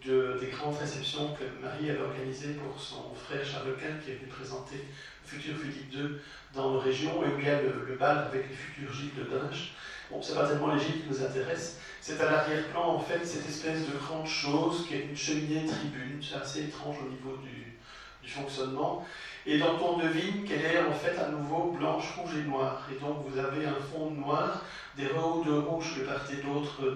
[0.03, 4.27] des grandes réceptions que Marie avait organisées pour son frère Charles Quint, qui est venu
[4.27, 6.19] présenter le futur Philippe II
[6.53, 9.23] dans nos régions, et où il y a le, bal avec les futurs gîtes de
[9.23, 9.73] Binge.
[10.11, 13.47] Bon, c'est pas tellement les gîtes qui nous intéressent, c'est à l'arrière-plan, en fait, cette
[13.47, 18.29] espèce de grande chose qui est une cheminée tribune, c'est assez étrange au niveau du
[18.29, 19.05] fonctionnement,
[19.45, 22.87] et dont on devine qu'elle est en fait à nouveau blanche, rouge et noire.
[22.91, 24.63] Et donc vous avez un fond noir,
[24.97, 26.95] des rehauts de rouge de part et d'autre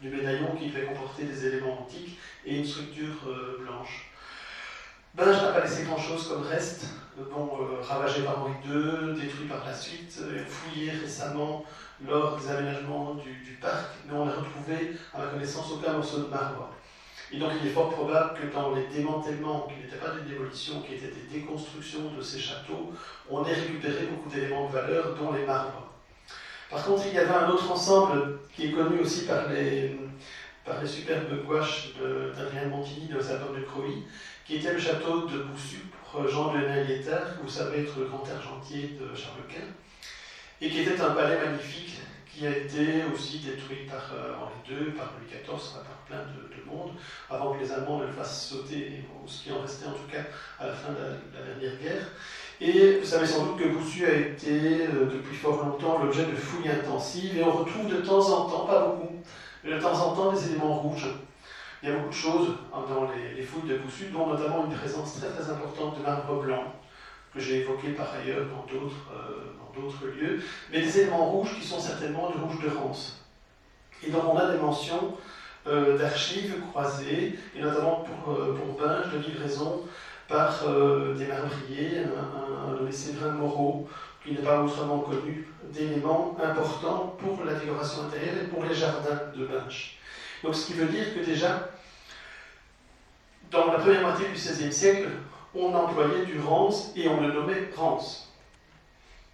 [0.00, 4.10] du médaillon qui devait comporter des éléments antiques, et une structure euh, blanche.
[5.14, 6.86] Ben, je n'ai pas laissé grand-chose comme reste,
[7.16, 11.64] bon, euh, ravagé par Henri II, détruit par la suite, euh, fouillé récemment
[12.04, 16.18] lors des aménagements du, du, parc, mais on n'a retrouvé, à ma connaissance, aucun morceau
[16.18, 16.70] de marbre.
[17.34, 20.82] Et donc il est fort probable que dans les démantèlements, qui n'étaient pas des démolitions,
[20.82, 22.92] qui étaient des déconstructions de ces châteaux,
[23.28, 25.88] on ait récupéré beaucoup d'éléments de valeur, dont les marbres.
[26.70, 29.96] Par contre, il y avait un autre ensemble qui est connu aussi par les,
[30.64, 31.88] par les superbes gouaches
[32.36, 34.04] d'Adrien Montigny de album de Croy,
[34.46, 35.80] qui était le château de Boussu
[36.28, 39.72] Jean de Hénaliétard, que vous savez être le grand argentier de Charles Quint,
[40.60, 41.98] et qui était un palais magnifique
[42.34, 46.64] qui a été aussi détruit par euh, Henri II, par Louis XIV, par plein de,
[46.64, 46.92] monde,
[47.30, 50.22] avant que les Allemands ne le fassent sauter, ce qui en restait en tout cas
[50.58, 52.06] à la fin de la, dernière guerre.
[52.60, 56.34] Et vous savez sans doute que Boussu a été euh, depuis fort longtemps l'objet de
[56.34, 59.22] fouilles intensives, et on retrouve de temps en temps, pas beaucoup,
[59.62, 61.08] mais de temps en temps des éléments rouges.
[61.82, 65.20] Il y a beaucoup de choses dans les, fouilles de Boussu, dont notamment une présence
[65.20, 66.64] très très importante de marbre blanc,
[67.32, 71.66] que j'ai évoqué par ailleurs dans d'autres euh, d'autres lieux, mais des éléments rouges qui
[71.66, 73.20] sont certainement du rouge de Rance.
[74.06, 75.16] Et donc on a des mentions
[75.66, 79.82] euh, d'archives croisées, et notamment pour, euh, pour Binge, de livraison
[80.28, 83.88] par euh, des marbriers, un, un, un Moreau,
[84.22, 89.20] qui n'est pas autrement connu, d'éléments importants pour la décoration intérieure et pour les jardins
[89.36, 89.98] de Binge.
[90.42, 91.68] Donc ce qui veut dire que déjà,
[93.50, 95.08] dans la première moitié du XVIe siècle,
[95.54, 98.23] on employait du rance et on le nommait rance.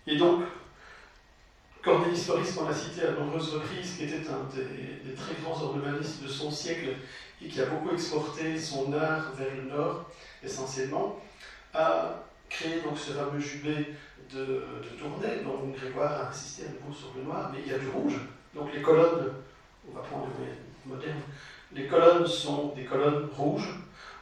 [0.07, 0.45] Et donc,
[1.83, 6.23] Cornelis Floris, qu'on a cité à nombreuses reprises, qui était un des, très grands ornemanistes
[6.23, 6.91] de son siècle
[7.43, 10.11] et qui a beaucoup exporté son art vers le nord,
[10.43, 11.19] essentiellement,
[11.73, 13.95] a créé donc ce fameux jubé
[14.33, 17.75] de, de Tournai, dont Grégoire a insisté à nouveau sur le noir, mais il y
[17.75, 18.21] a du rouge.
[18.55, 19.33] Donc les colonnes,
[19.89, 21.21] on va prendre le moderne,
[21.73, 23.75] les colonnes sont des colonnes rouges,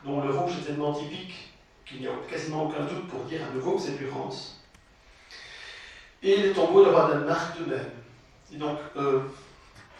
[0.05, 1.53] dont le rouge est tellement typique
[1.85, 4.58] qu'il n'y a quasiment aucun doute pour dire à nouveau que c'est du Rance
[6.23, 7.91] et les tombeaux de roi Danemark de même.
[8.53, 9.21] Et donc, euh,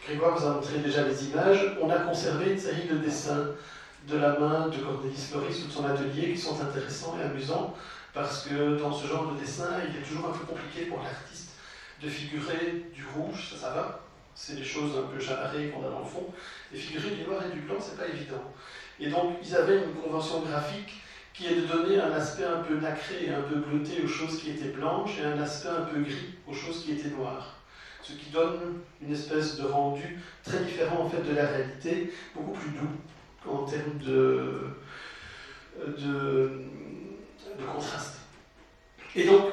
[0.05, 1.77] Grégoire vous a montré déjà les images.
[1.81, 3.47] On a conservé une série de dessins
[4.09, 7.75] de la main de Cornelis Floris ou de son atelier qui sont intéressants et amusants
[8.15, 11.51] parce que dans ce genre de dessin, il est toujours un peu compliqué pour l'artiste
[12.03, 14.01] de figurer du rouge, ça, ça va.
[14.35, 16.27] C'est des choses un peu chamarrées qu'on a dans le fond.
[16.73, 18.43] Et figurer du noir et du blanc, c'est pas évident.
[19.01, 21.03] Et donc, ils avaient une convention graphique
[21.39, 24.41] qui est de donner un aspect un peu nacré et un peu bleuté aux choses
[24.41, 27.55] qui étaient blanches et un aspect un peu gris aux choses qui étaient noires.
[28.03, 32.59] Ce qui donne une espèce de rendu très différent en fait de la réalité, beaucoup
[32.59, 34.65] plus doux en termes de,
[35.87, 36.51] de,
[37.57, 38.17] de contraste.
[39.15, 39.53] Et donc,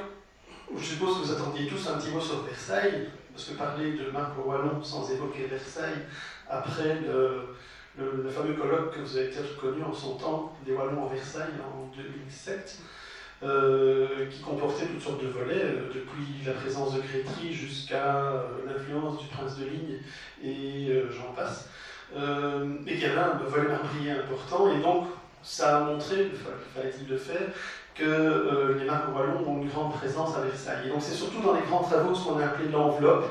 [0.75, 4.09] je suppose que vous attendiez tous un petit mot sur Versailles, parce que parler de
[4.09, 6.01] Marc Wallon sans évoquer Versailles
[6.49, 7.55] après le,
[7.97, 11.53] le, fameux colloque que vous avez peut-être connu en son temps, des Wallons à Versailles
[11.63, 12.79] en 2007,
[13.43, 18.43] euh, qui comportait toutes sortes de volets, euh, depuis la présence de Crétry jusqu'à euh,
[18.65, 19.99] l'influence du prince de Ligne
[20.43, 21.69] et j'en passe,
[22.15, 25.07] et qui avait un volet marbrier important, et donc
[25.41, 26.31] ça a montré,
[26.73, 27.41] fallait-il le faire,
[27.93, 30.87] que les marques wallons ont une grande présence à Versailles.
[30.87, 33.25] Et donc c'est surtout dans les grands travaux, ce qu'on a appelé l'enveloppe,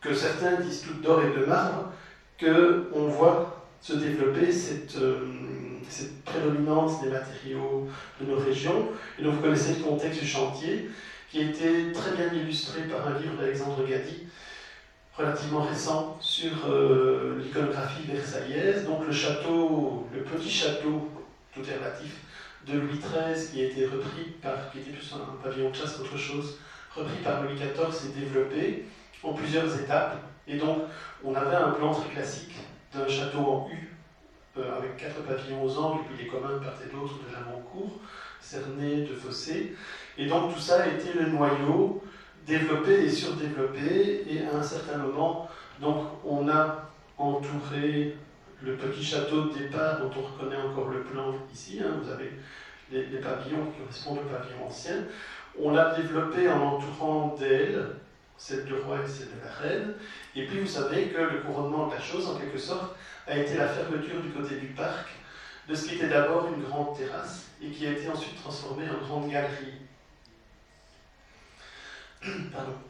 [0.00, 1.92] que certains disent toutes d'or et de marbre,
[2.40, 3.49] qu'on voit
[3.80, 5.26] se développer cette, euh,
[5.88, 7.88] cette, prédominance des matériaux
[8.20, 8.88] de nos régions.
[9.18, 10.90] Et donc vous connaissez le contexte du chantier,
[11.30, 14.26] qui a été très bien illustré par un livre d'Alexandre Gadi,
[15.16, 18.84] relativement récent, sur euh, l'iconographie versaillaise.
[18.84, 21.08] Donc le château, le petit château,
[21.54, 22.16] tout est relatif,
[22.66, 25.96] de Louis XIII, qui a été repris par, qui était plus un pavillon de chasse
[25.96, 26.58] qu'autre chose,
[26.94, 28.84] repris par Louis XIV et développé
[29.22, 30.18] en plusieurs étapes.
[30.46, 30.78] Et donc,
[31.24, 32.54] on avait un plan très classique
[32.92, 33.96] d'un château en U,
[34.58, 37.32] euh, avec quatre pavillons aux angles, et puis les communs de part et d'autre de
[37.32, 38.00] Jamoncourt,
[38.40, 39.74] cerné de fossés.
[40.18, 42.02] Et donc tout ça a été le noyau
[42.46, 45.48] développé et surdéveloppé, et à un certain moment,
[45.80, 48.16] donc on a entouré
[48.62, 52.32] le petit château de départ dont on reconnaît encore le plan ici, hein, vous avez
[52.90, 55.04] les, les, pavillons qui correspondent aux pavillons anciens.
[55.58, 57.86] On l'a développé en entourant d'ailes,
[58.40, 59.92] celle du roi et celle de la reine,
[60.34, 63.54] et puis vous savez que le couronnement de la chose, en quelque sorte, a été
[63.58, 65.08] la fermeture du côté du parc
[65.68, 69.06] de ce qui était d'abord une grande terrasse et qui a été ensuite transformée en
[69.06, 69.74] grande galerie.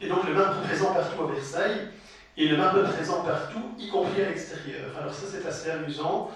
[0.01, 1.89] Et donc le marbre présent partout à Versailles,
[2.37, 4.97] et le marbre présent partout, y compris à l'extérieur.
[4.97, 6.31] Alors ça c'est assez amusant.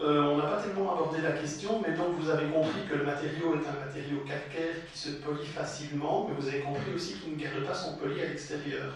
[0.00, 3.04] Euh, on n'a pas tellement abordé la question, mais donc vous avez compris que le
[3.04, 7.36] matériau est un matériau calcaire qui se polie facilement, mais vous avez compris aussi qu'il
[7.36, 8.92] ne garde pas son poli à l'extérieur.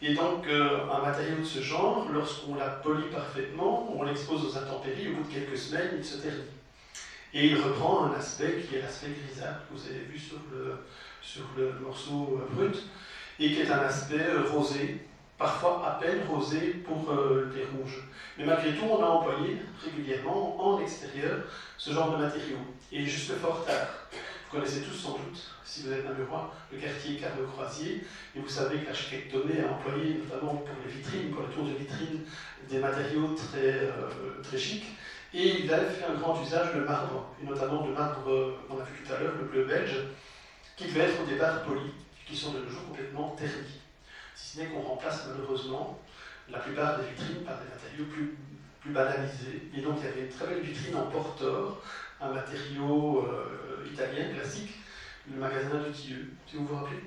[0.00, 4.58] Et donc euh, un matériau de ce genre, lorsqu'on l'a poli parfaitement, on l'expose aux
[4.58, 6.40] intempéries, au bout de quelques semaines, il se ternit.
[7.34, 10.76] Et il reprend un aspect qui est l'aspect grisâtre que vous avez vu sur le,
[11.20, 12.82] sur le morceau euh, brut,
[13.38, 15.02] et qui est un aspect rosé,
[15.38, 18.04] parfois à peine rosé pour euh, des rouges.
[18.38, 21.44] Mais malgré tout, on a employé régulièrement en extérieur
[21.76, 22.58] ce genre de matériaux.
[22.92, 26.38] Et jusque fort tard, vous connaissez tous sans doute, si vous êtes un bureau,
[26.72, 31.42] le quartier Carme-Croisier, et vous savez que l'architecte a employé, notamment pour les vitrines, pour
[31.42, 32.20] les tours de vitrines,
[32.68, 34.86] des matériaux très, euh, très chics.
[35.34, 38.78] Et il a fait un grand usage de marbre, et notamment de marbre, euh, on
[38.78, 39.96] a vu tout à l'heure, le bleu belge,
[40.76, 41.92] qui devait être au départ poli,
[42.26, 43.80] qui sont de nos jours complètement ternis
[44.36, 45.98] si ce n'est qu'on remplace malheureusement
[46.48, 48.36] la plupart des vitrines par des matériaux plus,
[48.80, 49.70] plus banalisés.
[49.76, 51.82] Et donc il y avait une très belle vitrine en portor,
[52.20, 54.74] un matériau euh, italien classique,
[55.32, 57.02] le magasin de Tilleux, si vous vous rappelez,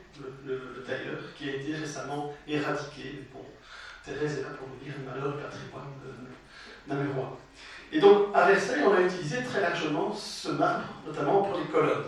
[0.45, 3.27] le, tailleur, qui a été récemment éradiqué.
[3.32, 3.45] Bon,
[4.03, 5.88] Thérèse est là pour nous dire le malheur du patrimoine
[6.88, 7.38] namurois.
[7.91, 12.05] Et donc à Versailles, on a utilisé très largement ce marbre, notamment pour les colonnes.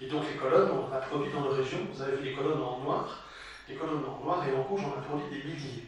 [0.00, 2.60] Et donc les colonnes, on a produit dans nos régions, vous avez vu les colonnes
[2.60, 3.21] en noir,
[3.80, 5.84] en noir et en rouge, on a produit des milliers.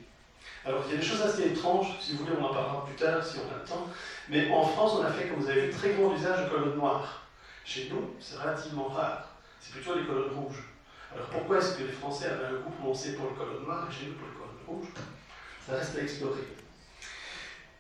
[0.65, 2.95] Alors il y a des choses assez étranges, si vous voulez on en parlera plus
[2.95, 3.87] tard si on a le temps,
[4.29, 6.77] mais en France on a fait, comme vous avez vu, très grand usage de colonnes
[6.77, 7.23] noires.
[7.67, 9.29] Chez nous, c'est relativement rare,
[9.61, 10.63] c'est plutôt les colonnes rouges.
[11.15, 13.93] Alors pourquoi est-ce que les Français avaient un goût prononcé pour les colonnes noires et
[13.93, 14.89] chez nous pour les colonnes rouges
[15.67, 16.49] Ça reste à explorer.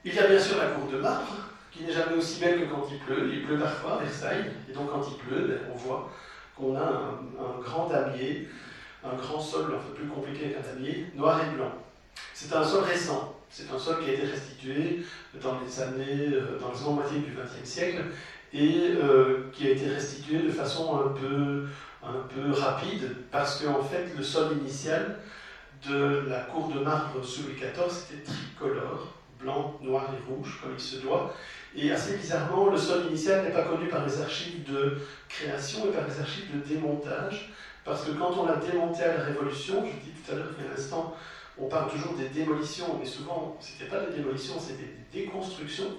[0.04, 1.34] Il y a bien sûr la cour de marbre,
[1.70, 3.30] qui n'est jamais aussi belle que quand il pleut.
[3.32, 6.10] Il pleut parfois à Versailles, et donc quand il pleut, ben, on voit
[6.56, 8.48] qu'on a un, un grand damier
[9.04, 11.72] un grand sol un peu plus compliqué qu'un damier, noir et blanc.
[12.32, 15.04] C'est un sol récent, c'est un sol qui a été restitué
[15.42, 18.02] dans les années, euh, dans la seconde moitié du XXe siècle,
[18.52, 21.64] et euh, qui a été restitué de façon un peu,
[22.02, 25.18] un peu rapide, parce qu'en fait, le sol initial
[25.86, 30.72] de la cour de marbre sous Louis XIV était tricolore, blanc, noir et rouge, comme
[30.76, 31.34] il se doit.
[31.76, 34.98] Et assez bizarrement, le sol initial n'est pas connu par les archives de
[35.28, 37.50] création et par les archives de démontage.
[37.84, 40.64] Parce que quand on a démonté à la Révolution, je dis tout à l'heure qu'il
[40.64, 41.14] y a un instant,
[41.58, 45.90] on parle toujours des démolitions, mais souvent, ce n'était pas des démolitions, c'était des déconstructions.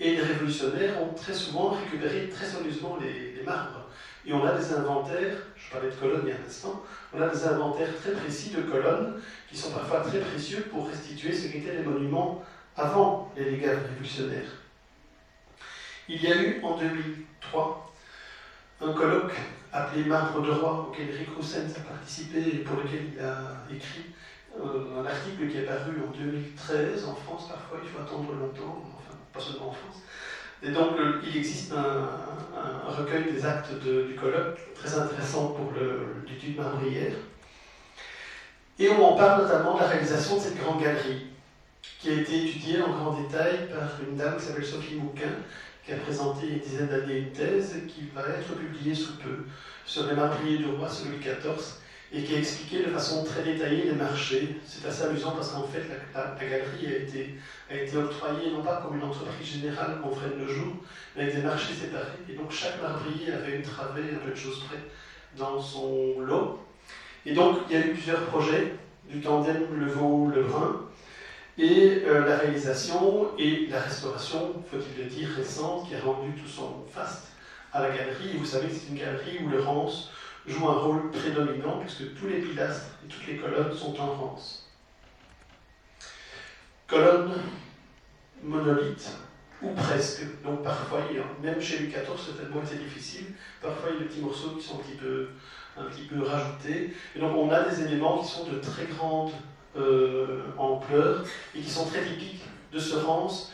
[0.00, 3.86] Et les révolutionnaires ont très souvent récupéré très soigneusement les, les, marbres.
[4.26, 7.20] Et on a des inventaires, je parlais de colonnes il y a un instant, on
[7.20, 9.14] a des inventaires très précis de colonnes
[9.48, 12.42] qui sont parfois très précieux pour restituer ce qu'étaient les monuments
[12.76, 14.59] avant les dégâts révolutionnaires.
[16.12, 17.92] Il y a eu en 2003
[18.80, 19.36] un colloque
[19.72, 24.06] appelé Marbre de Roi, auquel Eric Roussens a participé et pour lequel il a écrit
[24.58, 27.46] euh, un article qui est paru en 2013 en France.
[27.48, 30.02] Parfois, il faut attendre longtemps, enfin, pas seulement en France.
[30.64, 35.72] Et donc, il existe un, recueil des actes du colloque très intéressant pour
[36.26, 37.12] l'étude marbrière.
[38.80, 41.26] Et on en parle notamment de la réalisation de cette grande galerie,
[42.00, 45.30] qui a été étudiée en grand détail par une dame qui s'appelle Sophie Mouquin,
[45.84, 49.44] qui a présenté une dizaine d'années une thèse qui va être publiée sous peu
[49.84, 51.80] sur les marbriers du roi Louis XIV
[52.12, 54.56] et qui a expliqué de façon très détaillée les marchés.
[54.66, 57.36] C'est assez amusant parce qu'en fait, la, galerie a été,
[57.70, 60.74] a octroyée non pas comme une entreprise générale qu'on ferait de nos jours,
[61.14, 62.18] mais avec des marchés séparés.
[62.28, 64.78] Et donc chaque marbrier avait une travée, un peu de choses près,
[65.36, 66.58] dans son lot.
[67.24, 68.74] Et donc il y a eu plusieurs projets,
[69.08, 70.82] du tandem Levaux-Lebrun,
[71.58, 76.48] et euh, la réalisation et la restauration, faut-il le dire, récente, qui a rendu tout
[76.48, 77.28] son faste
[77.72, 78.36] à la galerie.
[78.38, 80.10] Vous savez que c'est une galerie où le rance
[80.46, 84.68] joue un rôle prédominant, puisque tous les pilastres et toutes les colonnes sont en rance.
[86.86, 87.34] Colonnes
[88.42, 89.18] monolithes,
[89.62, 90.22] ou presque.
[90.42, 91.00] Donc parfois,
[91.42, 93.26] même chez Louis XIV, c'est tellement assez difficile.
[93.60, 95.28] Parfois, il y a des petits morceaux qui sont un petit peu,
[95.76, 96.94] un petit peu rajoutés.
[97.14, 99.32] Et donc, on a des éléments qui sont de très grande
[99.76, 102.42] euh, ampleur et qui sont très typiques
[102.72, 103.52] de ce rance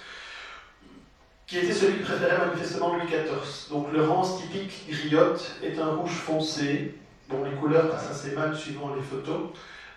[1.47, 3.71] qui était celui que préférait manifestement Louis XIV.
[3.71, 6.95] Donc le rance typique griotte est un rouge foncé,
[7.29, 9.51] bon les couleurs passent assez mal suivant les photos,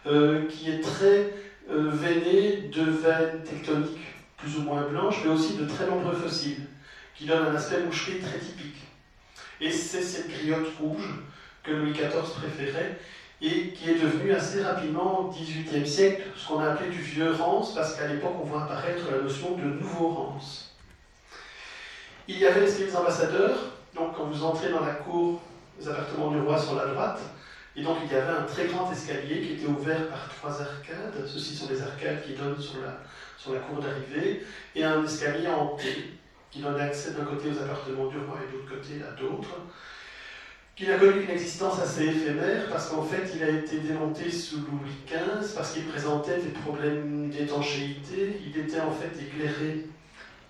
[0.05, 1.34] euh, qui est très
[1.72, 3.97] euh, veiné de veines tectoniques
[4.38, 6.65] plus ou moins blanches, mais aussi de très nombreux fossiles,
[7.15, 8.78] qui donnent un aspect moucherie très typique.
[9.59, 11.09] Et c'est cette griotte rouge
[11.63, 12.97] que Louis XIV préférait
[13.42, 17.32] et qui est devenu assez rapidement au XVIIIe siècle ce qu'on a appelé du vieux
[17.32, 20.76] Rance, parce qu'à l'époque on voit apparaître la notion de nouveau Rance.
[22.28, 23.58] Il y avait des ambassadeurs,
[23.96, 25.42] donc quand vous entrez dans la cour
[25.80, 27.22] des appartements du roi sur la droite,
[27.76, 31.26] et donc il y avait un très grand escalier qui était ouvert par trois arcades,
[31.26, 32.98] ceci sont des arcades qui donnent sur la,
[33.38, 35.86] sur la cour d'arrivée, et un escalier en T
[36.52, 39.56] qui donnait accès d'un côté aux appartements du roi et de l'autre côté à d'autres
[40.80, 44.59] qui n'a connu qu'une existence assez éphémère parce qu'en fait il a été démonté sous
[44.59, 48.39] Louis XV parce qu'il présentait des problèmes d'étanchéité.
[48.47, 49.88] Il était en fait éclairé.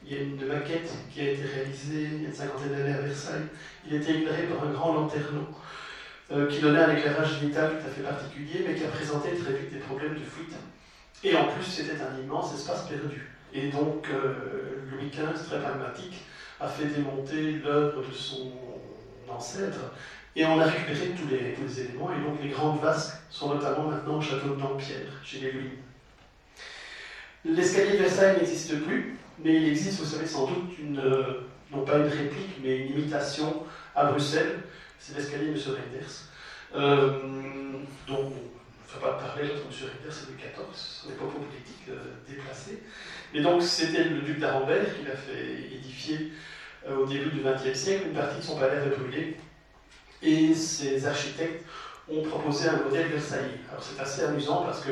[0.06, 2.94] Il y a une maquette qui a été réalisée il y a une cinquantaine d'années
[2.94, 3.48] à Versailles.
[3.88, 5.48] Il était éclairé par un grand lanterneau
[6.32, 9.54] euh, qui donnait un éclairage vital tout à fait particulier mais qui a présenté très
[9.54, 10.54] vite des problèmes de fuite.
[11.24, 13.32] Et en plus c'était un immense espace perdu.
[13.52, 16.22] Et donc euh, Louis XV, très pragmatique,
[16.60, 18.52] a fait démonter l'œuvre de son
[19.28, 19.80] ancêtre
[20.36, 24.18] et on a récupéré tous les, éléments, et donc les grandes vasques sont notamment maintenant
[24.18, 25.72] au château de Dampierre, chez les Lulines.
[27.46, 31.98] L'escalier de Versailles n'existe plus, mais il existe, vous savez, sans doute, euh, non pas
[31.98, 33.64] une réplique, mais une imitation
[33.96, 34.60] à Bruxelles.
[35.00, 35.58] C'est l'escalier de M.
[35.68, 36.30] Reinders.
[36.76, 37.20] Euh,
[38.08, 39.60] donc, ne faut pas parler, de M.
[39.60, 41.40] Reinders, c'est Louis XIV, ce sont des propos
[41.90, 41.96] euh,
[42.28, 42.80] déplacés.
[43.34, 46.32] Mais donc, c'était le duc d'Arambert qui l'a fait édifier
[46.88, 48.08] euh, au début du XXe siècle.
[48.08, 49.38] Une partie de son palais avait brûlé
[50.22, 51.66] et ces architectes
[52.12, 53.60] ont proposé un modèle versaillais.
[53.72, 54.92] Alors c'est assez amusant parce que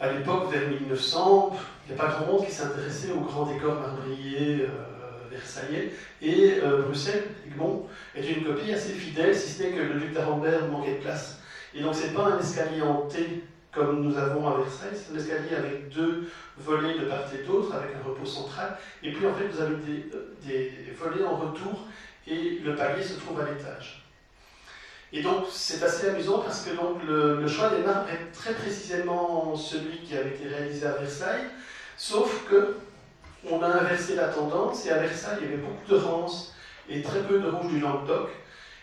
[0.00, 1.56] à l'époque, vers 1900,
[1.86, 5.92] il n'y a pas grand monde qui s'intéressait aux grands décors marbriers euh, versaillais.
[6.20, 7.86] Et euh, Bruxelles, Egmont,
[8.16, 11.38] est une copie assez fidèle, si ce n'est que le duc d'Arambert manquait de place.
[11.72, 15.18] Et donc c'est pas un escalier en T comme nous avons à Versailles, c'est un
[15.18, 18.76] escalier avec deux volets de part et d'autre, avec un repos central.
[19.02, 21.86] Et puis en fait, vous avez des, euh, des volets en retour
[22.26, 24.01] et le palier se trouve à l'étage.
[25.12, 29.54] Et donc c'est assez amusant parce que donc, le, choix des marbres est très précisément
[29.54, 31.48] celui qui avait été réalisé à Versailles,
[31.98, 32.76] sauf que
[33.50, 36.54] on a inversé la tendance et à Versailles il y avait beaucoup de rance
[36.88, 38.30] et très peu de rouge du Languedoc,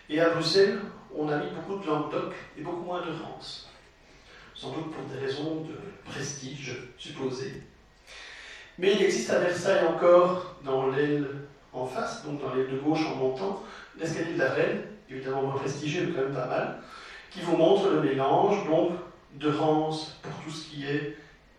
[0.10, 0.80] et à Bruxelles
[1.16, 3.68] on a mis beaucoup de Languedoc et beaucoup moins de rance,
[4.54, 7.64] sans doute pour des raisons de prestige supposées.
[8.78, 11.28] Mais il existe à Versailles encore dans l'aile
[11.74, 13.64] en face, donc dans l'aile de gauche en montant,
[13.98, 16.82] l'escalier de la Reine évidemment moins prestigieux, mais quand même pas mal,
[17.32, 18.92] qui vous montre le mélange donc
[19.36, 21.18] de rance pour tout ce qui est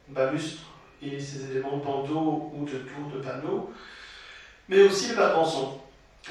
[0.08, 0.62] balustre
[1.02, 3.70] et ces éléments de bandeau ou de tour de panneau,
[4.68, 5.80] mais aussi le barbançon.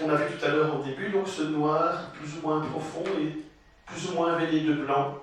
[0.04, 3.04] On a vu tout à l'heure au début, donc ce noir plus ou moins profond
[3.20, 3.36] et
[3.86, 5.18] plus ou moins veiné de blanc,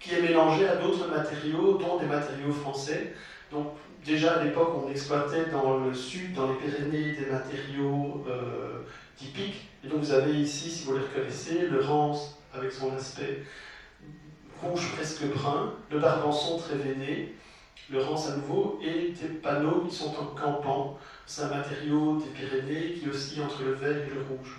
[0.00, 3.12] qui est mélangé à d'autres matériaux, dont des matériaux français.
[3.52, 3.74] Donc
[4.04, 8.82] déjà à l'époque, on exploitait dans le sud, dans les Pyrénées, des matériaux euh,
[9.18, 9.68] typiques.
[9.84, 13.42] Et donc vous avez ici, si vous les reconnaissez, le rance avec son aspect
[14.62, 17.34] rouge presque brun, le barbançon très veiné,
[17.90, 20.98] le rance à nouveau, et des panneaux qui sont en campant.
[21.26, 24.56] C'est un matériau des Pyrénées qui oscille entre le vert et le rouge.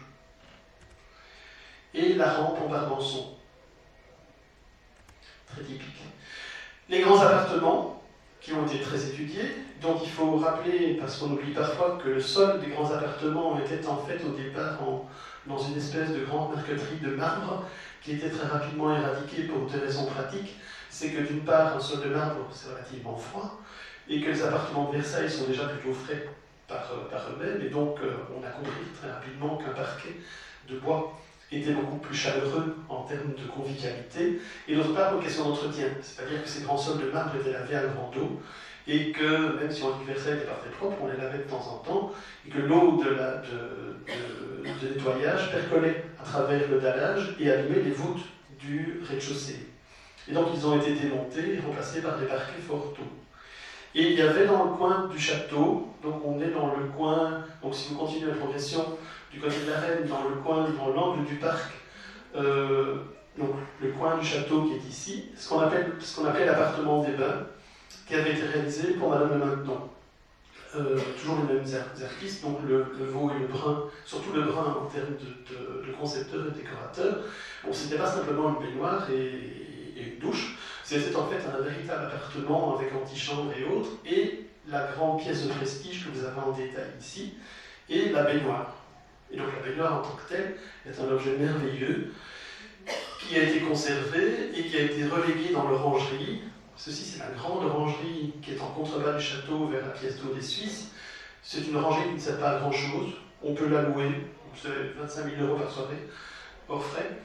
[1.94, 3.36] Et la rampe en barbançon.
[5.48, 6.04] Très typique.
[6.88, 8.00] Les grands appartements,
[8.42, 9.52] qui ont été très étudiés.
[9.82, 13.88] Donc il faut rappeler, parce qu'on oublie parfois, que le sol des grands appartements était
[13.88, 14.78] en fait au départ
[15.46, 17.66] dans une espèce de grande marqueterie de marbre
[18.02, 20.56] qui était très rapidement éradiquée pour des raisons pratiques.
[20.90, 23.60] C'est que d'une part, un sol de marbre, c'est relativement froid,
[24.08, 26.28] et que les appartements de Versailles sont déjà plutôt frais
[26.68, 30.16] par, euh, eux-mêmes, et donc euh, on a compris très rapidement qu'un parquet
[30.68, 31.14] de bois
[31.52, 36.44] était beaucoup plus chaleureux en termes de convivialité, et d'autre part une question d'entretien, c'est-à-dire
[36.44, 38.40] que ces grands sols de marbre étaient lavés à grande eau,
[38.90, 41.78] et que même si on Versailles était parfait propre, on les lavait de temps en
[41.78, 42.12] temps,
[42.46, 47.92] et que l'eau de, de, de, nettoyage percolait à travers le dallage et allumait les
[47.92, 48.26] voûtes
[48.60, 49.68] du rez-de-chaussée.
[50.28, 52.94] Et donc ils ont été démontés et remplacés par des parquets fort.
[53.94, 57.44] Et il y avait dans le coin du château, donc on est dans le coin,
[57.62, 58.86] donc si vous continuez la progression,
[59.32, 61.72] du côté de la Reine, dans le coin, dans l'angle du parc,
[62.36, 62.98] euh,
[63.38, 67.04] donc le coin du château qui est ici, ce qu'on appelle, ce qu'on appelait l'appartement
[67.04, 67.46] des bains,
[68.08, 69.90] qui avait été réalisé pour Madame de Maintenon.
[70.76, 71.66] Euh, toujours les mêmes
[72.04, 76.46] artistes, donc le, veau et le brun, surtout le brun en termes de, de, concepteur
[76.48, 77.24] et décorateur.
[77.64, 82.06] Bon, c'était pas simplement une baignoire et, et une douche, c'était en fait un véritable
[82.06, 86.52] appartement avec antichambre et autres, et la grande pièce de prestige que vous avez en
[86.52, 87.34] détail ici,
[87.90, 88.76] et la baignoire.
[89.32, 90.56] Et donc la baignoire en tant que telle
[90.88, 92.14] est un objet merveilleux
[93.20, 96.42] qui a été conservé et qui a été relégué dans l'orangerie.
[96.80, 100.34] Ceci, c'est la grande orangerie qui est en contrebas du château vers la pièce d'eau
[100.34, 100.94] des Suisses.
[101.44, 103.16] C'est une orangerie qui ne sert pas à grand chose.
[103.44, 104.10] On peut la louer,
[104.56, 106.08] c'est 25 000 euros par soirée,
[106.70, 107.18] hors frais.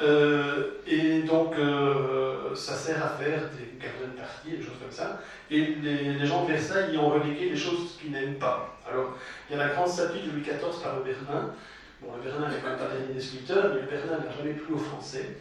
[0.00, 5.20] Euh, et donc, euh, ça sert à faire des garden parties, des choses comme ça.
[5.48, 8.80] Et les, gens de Versailles y ont relégué les choses qu'ils n'aiment pas.
[8.90, 9.16] Alors,
[9.48, 11.54] il y a la grande statue de Louis XIV par le Bernin.
[12.02, 14.54] Bon, le Bernin n'est quand même pas dernier des sculpteurs, mais le Bernin n'a jamais
[14.54, 15.36] plu aux Français.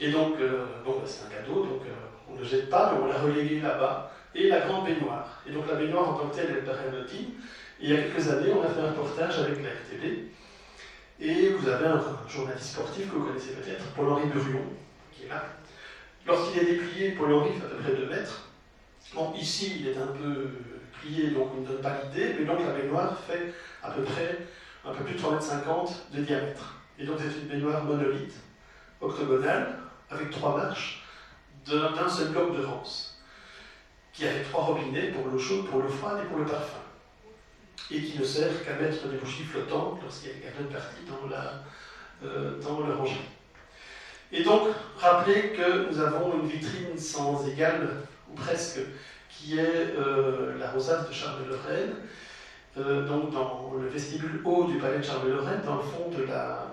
[0.00, 1.82] Et donc, euh, bon, bah, c'est un cadeau, donc
[2.34, 4.10] on ne jette pas, mais on l'a relégué là-bas.
[4.34, 5.42] Et la grande baignoire.
[5.46, 7.30] Et donc, la baignoire en tant que telle, elle paraît anodine.
[7.80, 10.28] Et il y a quelques années, on a fait un reportage avec la RTB.
[11.20, 14.62] Et vous avez un, journaliste sportif que vous connaissez peut-être, Paul-Henri Burion,
[15.12, 15.44] qui est là.
[16.26, 18.48] Lorsqu'il est déplié, Paul-Henri fait à peu près 2 mètres.
[19.14, 20.48] Bon, ici, il est un peu
[21.00, 24.38] plié, donc on ne donne pas l'idée, mais donc la baignoire fait à peu près
[24.84, 26.74] un peu plus de 3,50 m de diamètre.
[26.98, 28.34] Et donc c'est une baignoire monolithe,
[29.00, 29.78] octogonale,
[30.10, 31.03] avec trois marches,
[31.66, 33.18] d'un seul bloc de rance,
[34.12, 36.78] qui a trois robinets pour l'eau chaude, pour l'eau froide et pour le parfum,
[37.90, 41.28] et qui ne sert qu'à mettre des bougies flottantes lorsqu'il y a une partie dans,
[41.28, 41.62] la,
[42.22, 43.20] euh, dans le rangé.
[44.32, 47.88] Et donc, rappelez que nous avons une vitrine sans égale,
[48.30, 48.80] ou presque,
[49.28, 51.94] qui est euh, la rosace de Charles de Lorraine,
[52.76, 56.10] euh, donc dans le vestibule haut du palais de Charles de Lorraine, dans le fond
[56.16, 56.72] de la,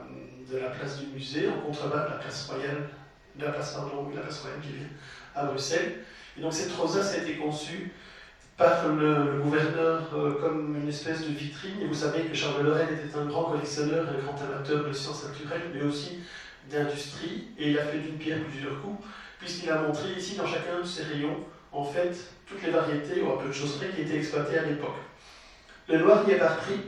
[0.51, 2.89] de la place du musée, en contrebas de la place royale,
[3.35, 4.87] de la place, pardon, la place royale qui vient
[5.35, 5.99] à Bruxelles.
[6.37, 7.91] Et donc cette rosace a été conçue
[8.57, 11.81] par le, gouverneur euh, comme une espèce de vitrine.
[11.81, 15.25] Et vous savez que Charles Lorraine était un grand collectionneur, un grand amateur de sciences
[15.25, 16.19] naturelles, mais aussi
[16.69, 17.47] d'industrie.
[17.57, 19.03] Et il a fait d'une pierre plusieurs coups,
[19.39, 21.37] puisqu'il a montré ici, dans chacun de ses rayons,
[21.71, 22.15] en fait,
[22.45, 24.97] toutes les variétés, ou un peu de choses près, qui étaient exploitées à l'époque.
[25.87, 26.79] Le noir n'y est repris,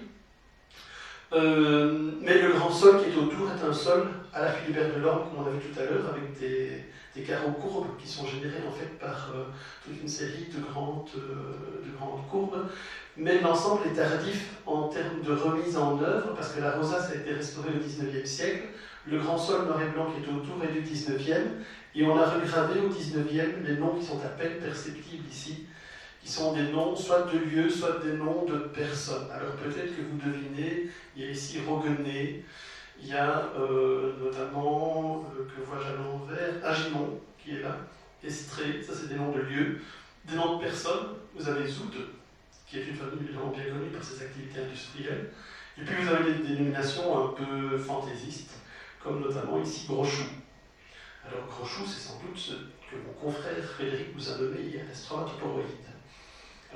[1.36, 5.02] euh, mais le grand sol qui est autour est un sol à la Philibert de
[5.02, 8.64] l'Orme, comme on a vu tout à l'heure, avec des, carreaux courbes qui sont générés
[8.68, 9.44] en fait par euh,
[9.84, 12.68] toute une série de grandes, euh, de grandes courbes.
[13.18, 17.16] Mais l'ensemble est tardif en termes de remise en œuvre, parce que la rosace a
[17.16, 18.68] été restaurée au XIXe siècle.
[19.10, 21.38] Le grand sol noir et blanc qui est autour est du XIXe,
[21.96, 25.66] et on a regravé au XIXe les noms qui sont à peine perceptibles ici,
[26.24, 29.30] qui sont des noms soit de lieux, soit des noms de personnes.
[29.30, 32.44] Alors peut-être que vous devinez, il y a ici Roguenet,
[33.02, 37.78] il y a euh, notamment, euh, que vois-je à l'envers, Aginon, qui est là,
[38.24, 39.82] Estrée, ça c'est des noms de lieux.
[40.24, 41.92] Des noms de personnes, vous avez Zout,
[42.66, 45.30] qui est une famille bien connue par ses activités industrielles.
[45.78, 48.52] Et puis vous avez des dénominations un peu fantaisistes,
[49.04, 50.24] comme notamment ici Grochou.
[51.28, 55.93] Alors Grochou, c'est sans doute ce que mon confrère Frédéric vous a donné hier, l'astronatoporoïde.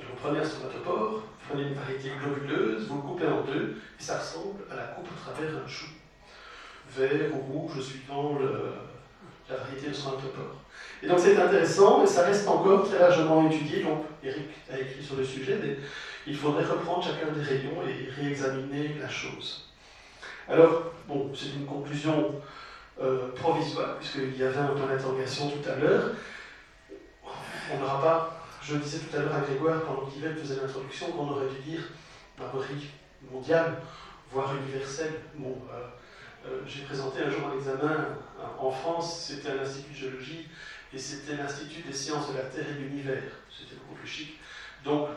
[0.00, 4.02] Vous prenez un stromatopore, vous prenez une variété globuleuse, vous le coupez en deux, et
[4.02, 5.86] ça ressemble à la coupe à travers un chou.
[6.96, 8.38] Vert ou rouge, suivant
[9.48, 10.56] la variété de stromatopore.
[11.02, 13.82] Et donc c'est intéressant, mais ça reste encore très largement étudié.
[13.82, 15.76] Donc Eric a écrit sur le sujet, mais
[16.26, 19.68] il faudrait reprendre chacun des rayons et réexaminer la chose.
[20.48, 22.40] Alors, bon, c'est une conclusion
[23.00, 26.10] euh, provisoire, puisqu'il y avait un point d'interrogation tout à l'heure.
[27.72, 28.37] On n'aura pas
[28.68, 31.80] je disais tout à l'heure à Grégoire, pendant qu'Yvette faisait l'introduction, qu'on aurait dû dire
[32.38, 32.90] barbarie
[33.32, 33.78] mondiale,
[34.30, 35.12] voire universelle.
[35.36, 35.86] Bon, euh,
[36.46, 40.48] euh, j'ai présenté un jour un examen euh, en France, c'était à l'Institut de géologie,
[40.92, 43.22] et c'était l'Institut des sciences de la Terre et de l'univers.
[43.50, 44.38] C'était beaucoup plus chic.
[44.84, 45.08] Donc,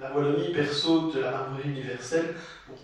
[0.00, 2.34] la Wallonie, berceau de la marmorie universelle,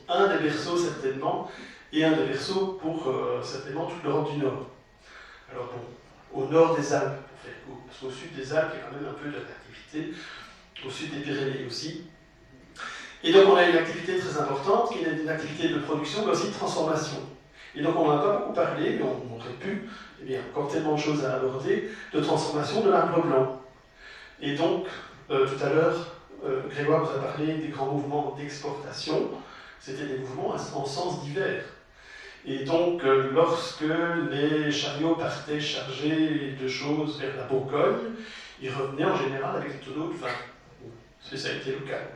[0.08, 1.50] un des berceaux certainement,
[1.92, 3.12] et un des berceaux pour
[3.42, 4.68] certainement toute l'Europe du Nord.
[5.50, 7.18] Alors bon, au nord des Alpes,
[7.88, 9.44] parce qu'au sud des Alpes, il y a quand même un peu de
[10.86, 12.04] au sud des Pyrénées aussi.
[13.22, 16.32] Et donc on a une activité très importante qui est une activité de production, mais
[16.32, 17.18] aussi de transformation.
[17.74, 19.88] Et donc on n'en a pas beaucoup parlé, mais on, aurait pu,
[20.22, 23.60] eh bien, encore tellement de choses à aborder, de transformation de l'arbre blanc.
[24.40, 24.86] Et donc,
[25.30, 29.30] euh, tout à l'heure, euh, Grégoire vous a parlé des grands mouvements d'exportation.
[29.78, 31.64] C'était des mouvements en sens divers.
[32.46, 33.84] Et donc, euh, lorsque
[34.30, 38.14] les chariots partaient chargés de choses vers la Bourgogne,
[38.60, 40.28] il revenait en général avec des tonneaux de vin,
[41.20, 42.08] spécialité locale.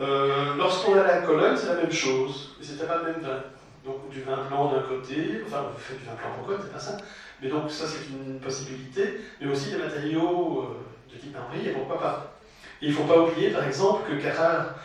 [0.00, 3.42] Euh, Lorsqu'on allait à Cologne, c'est la même chose, mais c'était pas le même vin.
[3.84, 6.78] Donc du vin blanc d'un côté, enfin vous faites du vin blanc pourquoi c'est pas
[6.78, 6.96] ça,
[7.42, 11.72] mais donc ça c'est une possibilité, mais aussi des matériaux euh, de type marbré, et
[11.72, 12.38] pourquoi pas.
[12.80, 14.76] il ne faut pas oublier par exemple que Carrare,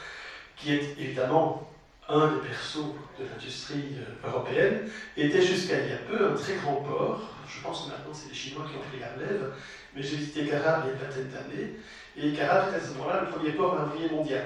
[0.57, 1.72] qui est évidemment
[2.09, 6.55] un des berceaux de l'industrie euh, européenne, était jusqu'à il y a peu un très
[6.55, 7.22] grand port.
[7.47, 9.53] Je pense que maintenant c'est les Chinois qui ont pris la relève,
[9.96, 11.76] mais j'ai visité Carrare il y a une vingtaine d'années,
[12.18, 14.46] et Carrare était à ce moment-là le premier port marbrier mondial.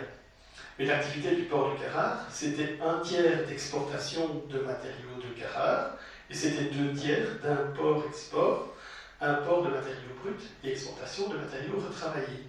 [0.78, 5.98] Mais l'activité du port de Carrare, c'était un tiers d'exportation de matériaux de Carrare,
[6.30, 8.74] et c'était deux tiers d'import-export,
[9.22, 12.48] import de matériaux bruts et exportation de matériaux retravaillés.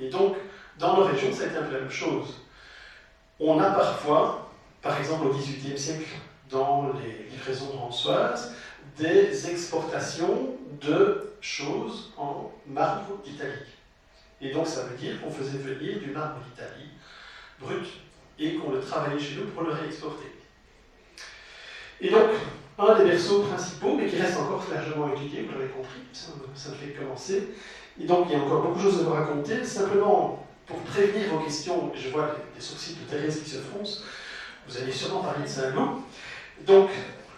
[0.00, 0.36] Et donc,
[0.78, 2.40] dans nos régions, ça a été un peu la même chose.
[3.38, 4.50] On a parfois,
[4.80, 6.08] par exemple au XVIIIe siècle,
[6.50, 8.54] dans les livraisons françoises,
[8.98, 13.52] des exportations de choses en marbre d'Italie.
[14.40, 16.90] Et donc ça veut dire qu'on faisait venir du marbre d'Italie
[17.60, 17.86] brut
[18.38, 20.32] et qu'on le travaillait chez nous pour le réexporter.
[22.00, 22.30] Et donc,
[22.78, 26.30] un des berceaux principaux, mais qui reste encore largement étudié, vous l'avez compris, ça,
[26.70, 27.50] ne fait que commencer.
[28.00, 29.64] Et donc, il y a encore beaucoup de choses à vous raconter.
[29.64, 34.02] Simplement, pour prévenir vos questions, je vois les, sourcils de Thérèse qui se froncent,
[34.66, 36.02] vous allez sûrement parler de Saint-Loup.
[36.66, 36.90] Donc,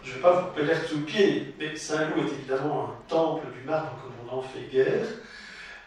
[0.05, 3.67] je ne vais pas vous sous le pied, mais Saint-Loup est évidemment un temple du
[3.67, 5.07] marbre comme on en fait guère.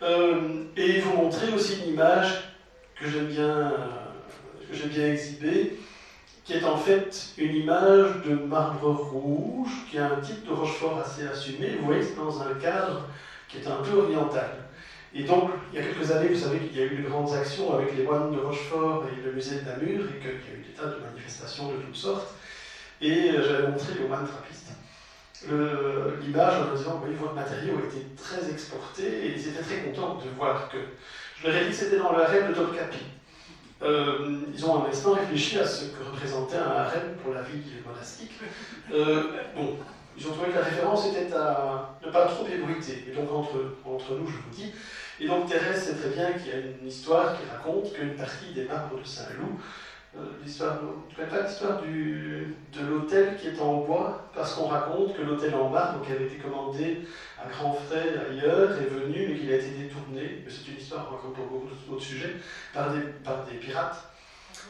[0.01, 2.53] Euh, et vous montrer aussi une image
[2.95, 3.73] que j'aime bien,
[4.71, 5.79] que bien exhiber,
[6.43, 10.99] qui est en fait une image de marbre rouge, qui a un type de Rochefort
[10.99, 11.75] assez assumé.
[11.79, 13.07] Vous voyez, c'est dans un cadre
[13.47, 14.49] qui est un peu oriental.
[15.13, 17.33] Et donc, il y a quelques années, vous savez qu'il y a eu de grandes
[17.33, 20.59] actions avec les moines de Rochefort et le musée de Namur, et qu'il y a
[20.59, 22.35] eu des tas de manifestations de toutes sortes.
[23.01, 24.67] Et euh, j'avais montré aux moines trappistes
[26.21, 30.15] l'image en disant, voyez, votre matériau a été très exporté, et ils étaient très contents
[30.15, 30.77] de voir que...
[31.39, 32.97] Je leur ai dit que c'était dans le harem de Topkapi.
[33.83, 37.61] Euh, ils ont un instant réfléchi à ce que représentait un harem pour la vie
[37.85, 38.31] monastique.
[38.91, 39.23] Euh,
[39.55, 39.75] bon,
[40.17, 43.05] ils ont trouvé que la référence était à ne pas trop ébruiter.
[43.07, 44.73] Et donc, entre, entre nous, je vous dis.
[45.19, 48.51] Et donc, Thérèse sait très bien qu'il y a une histoire qui raconte qu'une partie
[48.55, 49.59] des marbres de Saint-Loup,
[50.43, 50.79] l'histoire,
[51.15, 55.69] connais pas l'histoire de l'hôtel qui est en bois Parce qu'on raconte que l'hôtel en
[55.69, 56.99] marbre, qui avait été commandé
[57.37, 61.07] à grands frais ailleurs, est venu, mais qu'il a été détourné, mais c'est une histoire
[61.13, 62.35] encore pour beaucoup d'autres sujets,
[62.73, 64.07] par des, par des pirates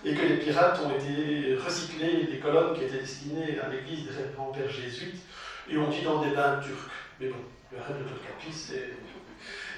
[0.05, 4.11] et que les pirates ont été recyclés, des colonnes qui étaient destinées à l'église des
[4.11, 5.21] révérends pères jésuites,
[5.69, 6.89] et ont dit dans des bains turcs.
[7.19, 7.37] Mais bon,
[7.71, 8.93] le rêve de Tolkapi, c'est.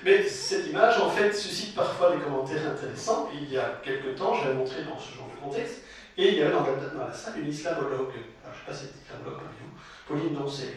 [0.03, 3.29] Mais cette image, en fait, suscite parfois des commentaires intéressants.
[3.33, 5.81] Il y a quelques temps, je l'ai montré dans ce genre de contexte,
[6.17, 6.65] et il y avait dans
[6.97, 9.77] la, salle une islamologue, je ne sais pas si c'est islamologue parmi vous,
[10.07, 10.73] Pauline Doncel,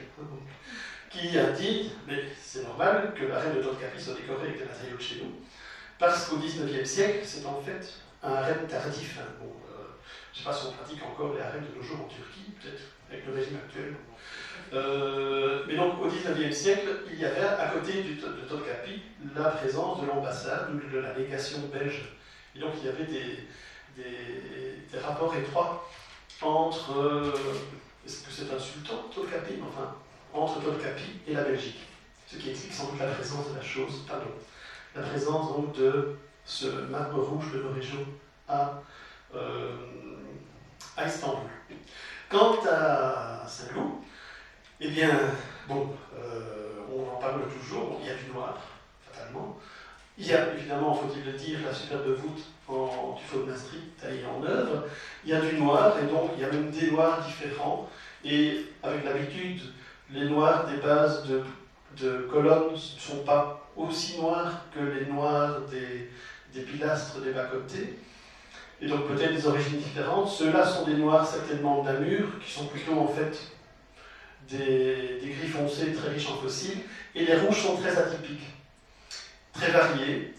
[1.11, 4.65] qui a dit Mais c'est normal que la reine de Tolkapi soit décorée avec des
[4.65, 5.33] matériaux de chez nous,
[5.99, 9.19] parce qu'au XIXe siècle, c'est en fait un harem tardif.
[9.21, 9.27] Hein.
[9.41, 9.83] Bon, euh,
[10.33, 12.53] je ne sais pas si on pratique encore les harems de nos jours en Turquie,
[12.61, 13.95] peut-être avec le régime actuel.
[14.73, 19.03] Euh, mais donc au XIXe siècle, il y avait à côté de Topkapi
[19.37, 22.03] la présence de l'ambassade ou de la légation belge.
[22.57, 25.89] Et donc il y avait des, rapports étroits
[26.41, 27.33] entre, euh,
[28.07, 29.95] est-ce que c'est un sultan, Topkapi, enfin,
[30.33, 31.81] entre Topkapi et la Belgique.
[32.27, 34.27] Ce qui explique sans doute la présence de la chose, pardon,
[34.95, 38.07] la présence donc de ce marbre rouge de nos régions
[38.49, 38.83] à,
[39.35, 39.77] euh,
[40.97, 41.49] à Istanbul.
[42.29, 44.03] Quant à Saint-Loup,
[44.81, 45.11] eh bien,
[45.69, 48.59] bon, euh, on en parle toujours, il y a du noir,
[49.11, 49.59] fatalement.
[50.19, 53.53] Il y a évidemment, faut-il le dire, la superbe voûte en tuffeau de
[54.01, 54.85] taillée en œuvre.
[55.25, 57.89] Il y a du noir, et donc il y a même des noirs différents.
[58.25, 59.61] Et avec l'habitude,
[60.11, 61.43] les noirs des bases de,
[62.01, 67.99] de colonnes ne sont pas aussi noirs que les noirs des, pilastres des bas-côtés.
[68.81, 70.29] Et donc peut-être des origines différentes.
[70.29, 73.52] Ceux-là sont des noirs certainement d'Amur, qui sont plutôt en fait
[74.51, 76.79] des, gris foncés très riches en fossiles,
[77.15, 78.49] et les rouges sont très atypiques,
[79.53, 80.35] très variés.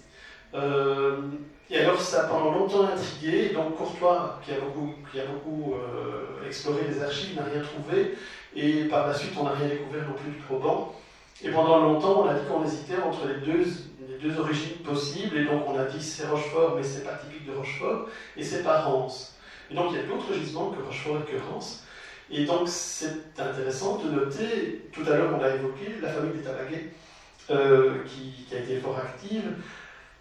[0.54, 1.22] Euh,
[1.70, 5.74] et alors ça a pendant longtemps intrigué, donc Courtois, qui a beaucoup, qui a beaucoup
[5.74, 8.16] euh, exploré les archives, n'a rien trouvé,
[8.56, 10.94] et par la suite on n'a rien découvert non plus du probant.
[11.44, 13.66] Et pendant longtemps on a dit qu'on hésitait entre les deux,
[14.22, 17.54] deux origines possibles, et donc on a dit c'est Rochefort, mais c'est pas typique de
[17.54, 19.36] Rochefort, et c'est pas Rance.
[19.72, 21.83] Et donc il y a d'autres gisements que Rochefort et que Rance,
[22.32, 26.44] et donc c'est intéressant de noter, tout à l'heure on l'a évoqué, la famille des
[26.44, 26.90] Tabaguets,
[27.52, 29.44] euh, qui, a été fort active,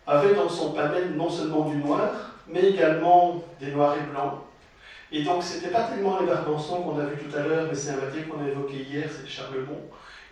[0.07, 2.11] avait dans son panel non seulement du noir,
[2.49, 4.41] mais également des noirs et blancs.
[5.13, 7.91] Et donc c'était pas tellement les Barbançons qu'on a vu tout à l'heure, mais c'est
[7.91, 9.79] un bâtiment qu'on a évoqué hier, c'est Charlebon.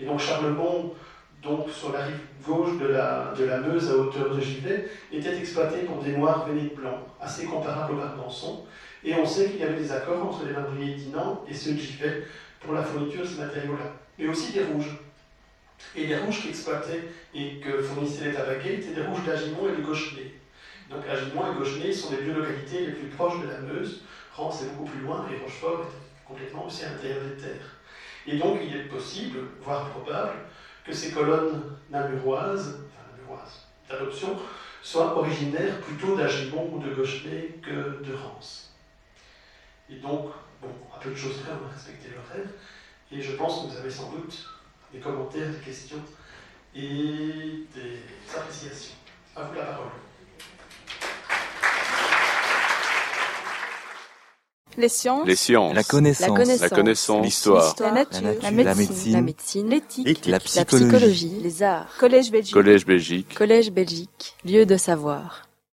[0.00, 0.94] Et donc Charlebon,
[1.42, 5.80] donc sur la rive gauche de la, de Meuse à hauteur de Givet, était exploité
[5.80, 8.64] pour des noirs venus blancs, assez comparables aux Barbançons.
[9.02, 11.78] Et on sait qu'il y avait des accords entre les marbriers Dinan et ceux de
[11.78, 12.24] Givet
[12.60, 13.92] pour la fourniture de ces matériaux-là.
[14.18, 14.98] Mais aussi des rouges.
[15.96, 19.82] Et les rouges qu'exploitaient et que fournissaient les tabaquets étaient des rouges d'Agimont et de
[19.82, 20.34] Gauchenet.
[20.90, 24.02] Donc Agimont et Gauchenet sont les deux localités les plus proches de la Meuse.
[24.34, 27.76] Rance est beaucoup plus loin et Rochefort est complètement aussi à l'intérieur des terres.
[28.26, 30.34] Et donc il est possible, voire probable,
[30.84, 34.36] que ces colonnes namuroises, enfin namuroises, d'adoption,
[34.82, 38.69] soient originaires plutôt d'Agimont ou de Gauchenet que de Rance.
[39.92, 40.26] Et donc,
[40.62, 42.50] bon, à peu de choses près, on a respecté leur rêve.
[43.12, 44.46] Et je pense que vous avez sans doute
[44.92, 46.02] des commentaires, des questions
[46.74, 47.98] et des
[48.34, 48.94] appréciations.
[49.36, 49.86] À vous la parole.
[54.76, 55.26] Les sciences.
[55.26, 56.60] les sciences, La connaissance.
[56.60, 57.24] La connaissance.
[57.24, 58.22] l'histoire, La nature.
[58.22, 58.42] La nature.
[58.42, 58.86] La La médecine.
[58.88, 59.12] médecine.
[59.12, 59.68] La médecine.
[59.68, 60.06] L'éthique.
[60.06, 60.26] Éthique.
[60.26, 61.38] La psychologie.
[61.42, 61.88] Les arts.
[61.98, 62.54] Collège Belgique.
[62.54, 64.36] Collège Belgique, Collège Belgique.
[64.44, 65.49] Lieu de savoir.